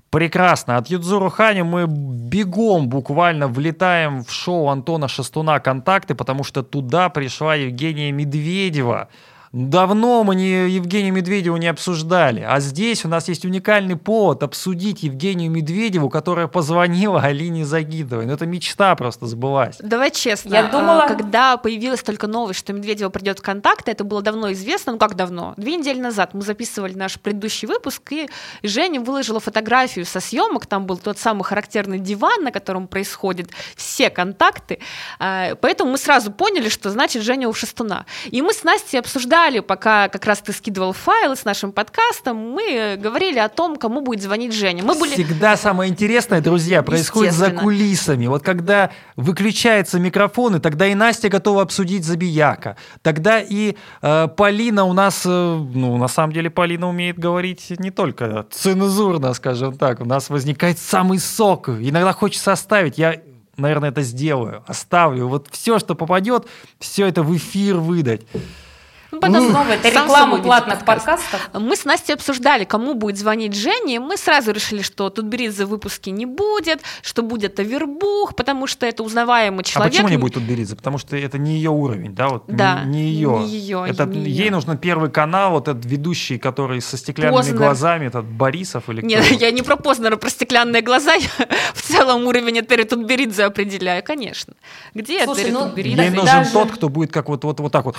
[0.09, 0.77] Прекрасно.
[0.77, 7.09] От Юдзуру Хани мы бегом буквально влетаем в шоу Антона Шестуна «Контакты», потому что туда
[7.09, 9.09] пришла Евгения Медведева.
[9.51, 15.01] Давно мы не Евгению Медведеву не обсуждали, а здесь у нас есть уникальный повод обсудить
[15.01, 18.27] Евгению Медведеву, которая позвонила Алине Загидовой.
[18.27, 19.77] Ну, это мечта просто сбылась.
[19.79, 24.03] Давай честно, Я думала- а, когда появилась только новость, что Медведева придет в контакты, это
[24.03, 25.55] было давно известно, ну как давно?
[25.57, 28.29] Две недели назад мы записывали наш предыдущий выпуск, и
[28.61, 34.11] Женя выложила фотографию со съемок, там был тот самый характерный диван, на котором происходят все
[34.11, 34.77] контакты,
[35.17, 38.05] А, поэтому мы сразу поняли, что значит Женя у Шестуна.
[38.29, 42.97] И мы с Настей обсуждали, пока как раз ты скидывал файлы с нашим подкастом, мы
[43.01, 44.83] говорили о том, кому будет звонить Женя.
[44.83, 45.13] Мы были...
[45.13, 48.27] Всегда самое интересное, друзья, происходит за кулисами.
[48.27, 52.75] Вот когда выключаются микрофоны, тогда и Настя готова обсудить Забияка.
[53.01, 57.91] Тогда и э, Полина у нас, э, ну, на самом деле, Полина умеет говорить не
[57.91, 60.01] только цензурно, скажем так.
[60.01, 61.69] У нас возникает самый сок.
[61.69, 62.97] Иногда хочется оставить.
[62.97, 63.21] Я,
[63.57, 64.63] наверное, это сделаю.
[64.67, 65.27] Оставлю.
[65.27, 66.45] Вот все, что попадет,
[66.77, 68.21] все это в эфир выдать.
[69.11, 71.23] Ну, потом Снова это реклама платных подкаст.
[71.31, 71.61] подкастов.
[71.61, 76.11] Мы с Настей обсуждали, кому будет звонить Жене, мы сразу решили, что Тутберидзе в выпуске
[76.11, 79.93] не будет, что будет Авербух, потому что это узнаваемый А человек.
[79.93, 80.75] почему не будет тут Беридзе?
[80.75, 82.27] Потому что это не ее уровень, да?
[82.29, 83.39] Вот не- Да, не, ее.
[83.39, 84.51] не её, это, не ей её.
[84.51, 87.57] нужен первый канал, вот этот ведущий, который со стеклянными Познер.
[87.57, 89.33] глазами, этот Борисов или Нет, кто?
[89.39, 91.13] я не про Познера, про стеклянные глаза.
[91.15, 91.29] Я
[91.73, 94.53] в целом уровень Этери Тутберидзе определяю, конечно.
[94.93, 96.01] Где Слушай, Этери ну, Тутберидзе?
[96.03, 97.95] Ей нужен даже- тот, кто будет как вот, вот, вот так вот,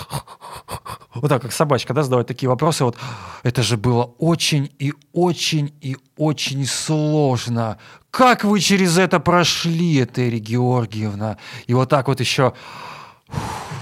[1.15, 2.85] вот так, как собачка, да, задавать такие вопросы.
[2.85, 2.97] Вот
[3.43, 7.79] это же было очень и очень и очень сложно.
[8.11, 11.37] Как вы через это прошли, Этери Георгиевна?
[11.67, 12.55] И вот так вот еще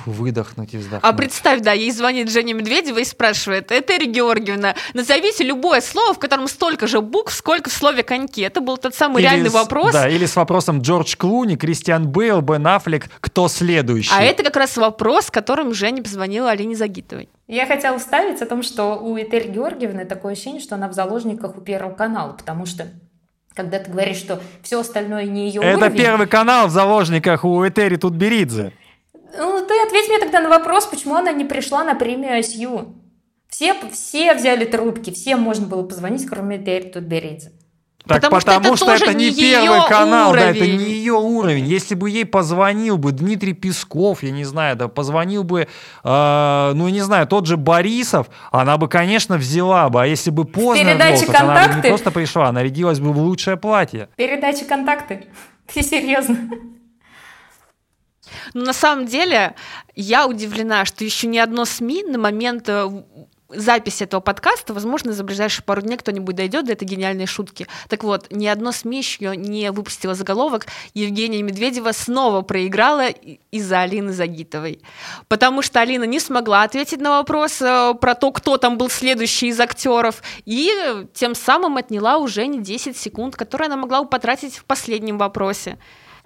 [0.06, 1.02] выдохнуть и вздохнуть.
[1.04, 6.18] А представь, да, ей звонит Женя Медведева и спрашивает, Этери Георгиевна, назовите любое слово, в
[6.18, 8.42] котором столько же букв, сколько в слове коньки.
[8.42, 9.92] Это был тот самый Или реальный с- вопрос.
[9.92, 14.14] Да, или с вопросом Джордж Клуни, Кристиан Бейл, Бен Аффлек, кто следующий?
[14.14, 17.28] А это как раз вопрос, которым Женя позвонила Алине Загитовой.
[17.46, 21.56] Я хотела вставить о том, что у Этери Георгиевны такое ощущение, что она в заложниках
[21.56, 22.88] у Первого канала, потому что
[23.54, 27.66] когда ты говоришь, что все остальное не ее Это уровень, первый канал в заложниках у
[27.66, 28.72] Этери Тутберидзе.
[29.36, 32.94] Ну ты ответь мне тогда на вопрос, почему она не пришла на премию ICU.
[33.48, 37.52] Все, все взяли трубки, всем можно было позвонить, кроме Этери Тутберидзе.
[38.06, 40.78] Так Потому что потому это что это не не первый канал, да, это уровень.
[40.78, 41.66] не ее уровень.
[41.66, 45.68] Если бы ей позвонил бы Дмитрий Песков, я не знаю, да, позвонил бы,
[46.04, 50.02] э, ну, не знаю, тот же Борисов, она бы, конечно, взяла бы.
[50.02, 53.18] А если бы поздно передаче так она бы не просто пришла, она рядилась бы в
[53.18, 54.08] лучшее платье.
[54.16, 55.26] Передача контакты.
[55.74, 56.36] Ты серьезно?
[58.54, 59.54] Но на самом деле
[59.94, 62.88] я удивлена, что еще ни одно СМИ на момент э,
[63.48, 67.66] записи этого подкаста, возможно, за ближайшие пару дней кто-нибудь дойдет до этой гениальной шутки.
[67.88, 73.08] Так вот, ни одно СМИ еще не выпустило заголовок «Евгения Медведева снова проиграла
[73.50, 74.80] из-за Алины Загитовой».
[75.28, 79.48] Потому что Алина не смогла ответить на вопрос э, про то, кто там был следующий
[79.48, 80.70] из актеров, и
[81.14, 85.78] тем самым отняла уже не 10 секунд, которые она могла потратить в последнем вопросе.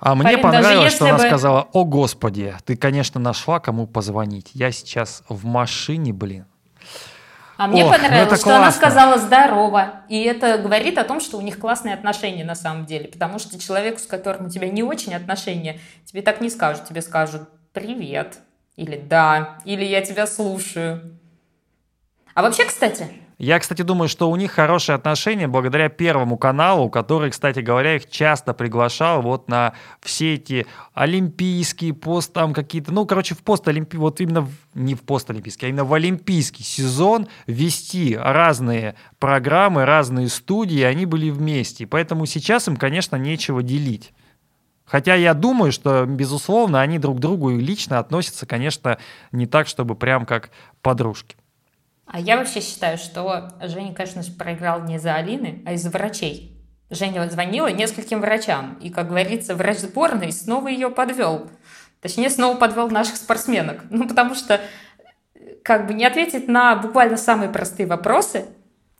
[0.05, 3.87] А мне Полин, понравилось, что если она бы- сказала, о господи, ты, конечно, нашла, кому
[3.87, 4.51] позвонить.
[4.53, 6.45] Я сейчас в машине, блин.
[7.57, 8.81] А мне Ох, ну понравилось, что она классно.
[8.81, 9.93] сказала здорово.
[10.09, 13.07] И это говорит о том, что у них классные отношения на самом деле.
[13.07, 16.87] Потому что человеку, с которым у тебя не очень отношения, тебе так не скажут.
[16.87, 18.41] Тебе скажут «привет»
[18.75, 21.17] или «да», или «я тебя слушаю».
[22.35, 23.07] А вообще, кстати,
[23.43, 28.09] Я, кстати, думаю, что у них хорошие отношения благодаря Первому каналу, который, кстати говоря, их
[28.09, 30.65] часто приглашал вот на все эти
[30.95, 35.69] олимпийские пост, там какие-то, ну, короче, в постолимпи, вот именно в- не в постолимпийский, а
[35.71, 41.85] именно в олимпийский сезон вести разные программы, разные студии, они были вместе.
[41.85, 44.13] Поэтому сейчас им, конечно, нечего делить.
[44.85, 48.99] Хотя я думаю, что, безусловно, они друг к другу и лично относятся, конечно,
[49.33, 51.35] не так, чтобы прям как подружки.
[52.13, 56.63] А я вообще считаю, что Женя, конечно же, проиграл не из-за Алины, а из-за врачей.
[56.91, 61.49] Женя звонила нескольким врачам, и, как говорится, врач сборной снова ее подвел.
[62.03, 63.85] Точнее, снова подвел наших спортсменок.
[63.89, 64.61] Ну, потому что
[65.65, 68.45] как бы не ответить на буквально самые простые вопросы,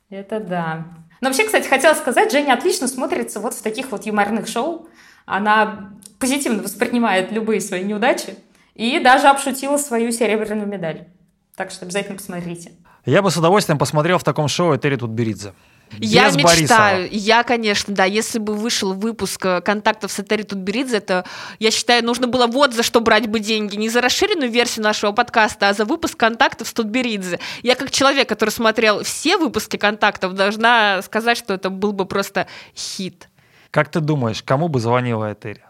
[0.09, 0.85] это да.
[1.21, 4.89] Но вообще, кстати, хотела сказать, Женя отлично смотрится вот в таких вот юморных шоу.
[5.25, 8.35] Она позитивно воспринимает любые свои неудачи
[8.73, 11.07] и даже обшутила свою серебряную медаль.
[11.55, 12.71] Так что обязательно посмотрите.
[13.05, 15.53] Я бы с удовольствием посмотрел в таком шоу Этери Тутберидзе.
[15.99, 17.19] Я Без мечтаю, Борисова.
[17.19, 21.25] я, конечно, да, если бы вышел выпуск э, контактов с Этери Тутберидзе, это,
[21.59, 25.11] я считаю, нужно было вот за что брать бы деньги, не за расширенную версию нашего
[25.11, 27.39] подкаста, а за выпуск контактов с Тутберидзе.
[27.61, 32.47] Я как человек, который смотрел все выпуски контактов, должна сказать, что это был бы просто
[32.75, 33.29] хит.
[33.69, 35.61] Как ты думаешь, кому бы звонила Этери?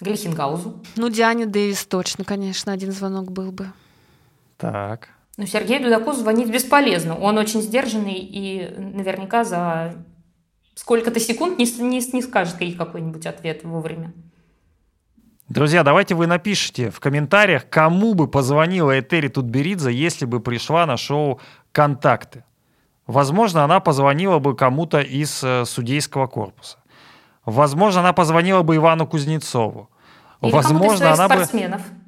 [0.00, 0.82] Глихенгаузу.
[0.96, 3.72] Ну, Диане Дэвис точно, конечно, один звонок был бы.
[4.58, 5.08] Так.
[5.38, 7.18] Ну, Сергею Дудаку звонить бесполезно.
[7.18, 9.94] Он очень сдержанный и наверняка за
[10.74, 14.12] сколько-то секунд не, не, не скажет ей какой-нибудь ответ вовремя.
[15.48, 20.96] Друзья, давайте вы напишите в комментариях, кому бы позвонила Этери Тутберидзе, если бы пришла на
[20.96, 21.40] шоу
[21.72, 22.44] «Контакты».
[23.06, 26.78] Возможно, она позвонила бы кому-то из э, судейского корпуса.
[27.44, 29.90] Возможно, она позвонила бы Ивану Кузнецову.
[30.40, 31.80] Или Возможно, она бы, спортсменов.
[31.80, 32.01] Бы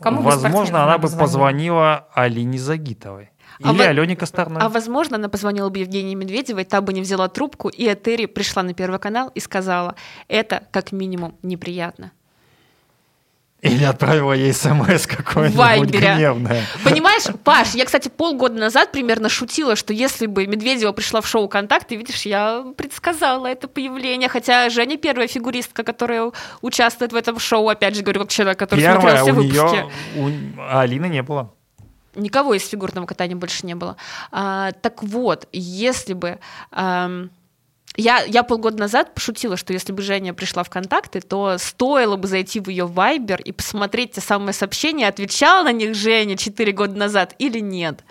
[0.00, 2.08] из возможно, она бы позвонила?
[2.14, 3.30] Алине Загитовой.
[3.62, 4.60] А Или вы- Алене Косторной.
[4.60, 8.62] А возможно, она позвонила бы Евгении Медведевой, та бы не взяла трубку, и Этери пришла
[8.62, 9.96] на Первый канал и сказала,
[10.28, 12.12] это как минимум неприятно.
[13.60, 16.62] Или отправила ей смс какое-нибудь гневное.
[16.84, 21.48] Понимаешь, Паш, я, кстати, полгода назад примерно шутила, что если бы Медведева пришла в шоу
[21.48, 26.30] «Контакты», видишь, я предсказала это появление, хотя Женя первая фигуристка, которая
[26.62, 29.56] участвует в этом шоу, опять же говорю, как человек, который смотрел Первое, все у выпуски.
[29.56, 29.90] нее,
[30.56, 31.52] у а Алины не было.
[32.14, 33.96] Никого из фигурного катания больше не было.
[34.30, 36.38] А, так вот, если бы...
[36.70, 37.30] ам,
[37.96, 42.28] я, я полгода назад пошутила, что если бы Женя пришла в контакты, то стоило бы
[42.28, 46.94] зайти в ее Вайбер и посмотреть те самые сообщения, отвечала на них Женя 4 года
[46.94, 48.04] назад или нет.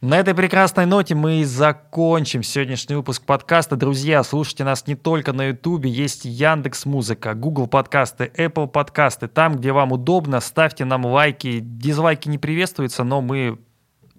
[0.00, 3.74] На этой прекрасной ноте мы и закончим сегодняшний выпуск подкаста.
[3.74, 9.26] Друзья, слушайте нас не только на Ютубе, есть Яндекс Музыка, Google подкасты, Apple подкасты.
[9.26, 11.58] Там, где вам удобно, ставьте нам лайки.
[11.60, 13.58] Дизлайки не приветствуются, но мы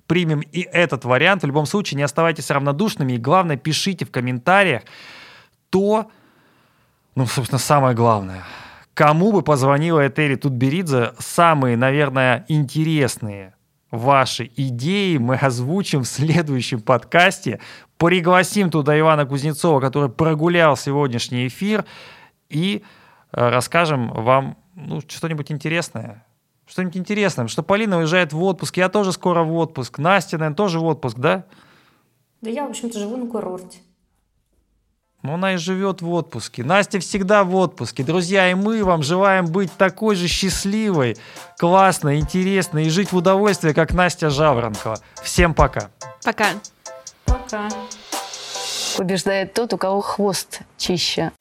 [0.09, 1.43] примем и этот вариант.
[1.43, 3.13] В любом случае, не оставайтесь равнодушными.
[3.13, 4.81] И главное, пишите в комментариях
[5.69, 6.09] то,
[7.15, 8.43] ну, собственно, самое главное.
[8.95, 13.53] Кому бы позвонила Этери Тутберидзе самые, наверное, интересные
[13.91, 17.59] ваши идеи мы озвучим в следующем подкасте.
[17.97, 21.85] Пригласим туда Ивана Кузнецова, который прогулял сегодняшний эфир,
[22.49, 22.83] и
[23.31, 26.25] э, расскажем вам ну, что-нибудь интересное.
[26.69, 30.79] Что-нибудь интересное, что Полина уезжает в отпуск, я тоже скоро в отпуск, Настя, наверное, тоже
[30.79, 31.45] в отпуск, да?
[32.41, 33.79] Да я, в общем-то, живу на курорте.
[35.23, 36.63] Ну, она и живет в отпуске.
[36.63, 38.03] Настя всегда в отпуске.
[38.03, 41.17] Друзья, и мы вам желаем быть такой же счастливой,
[41.57, 44.99] классной, интересной и жить в удовольствии, как Настя Жаворонкова.
[45.23, 45.89] Всем пока.
[46.23, 46.49] Пока.
[47.25, 47.67] Пока.
[48.95, 51.31] Побеждает тот, у кого хвост чище.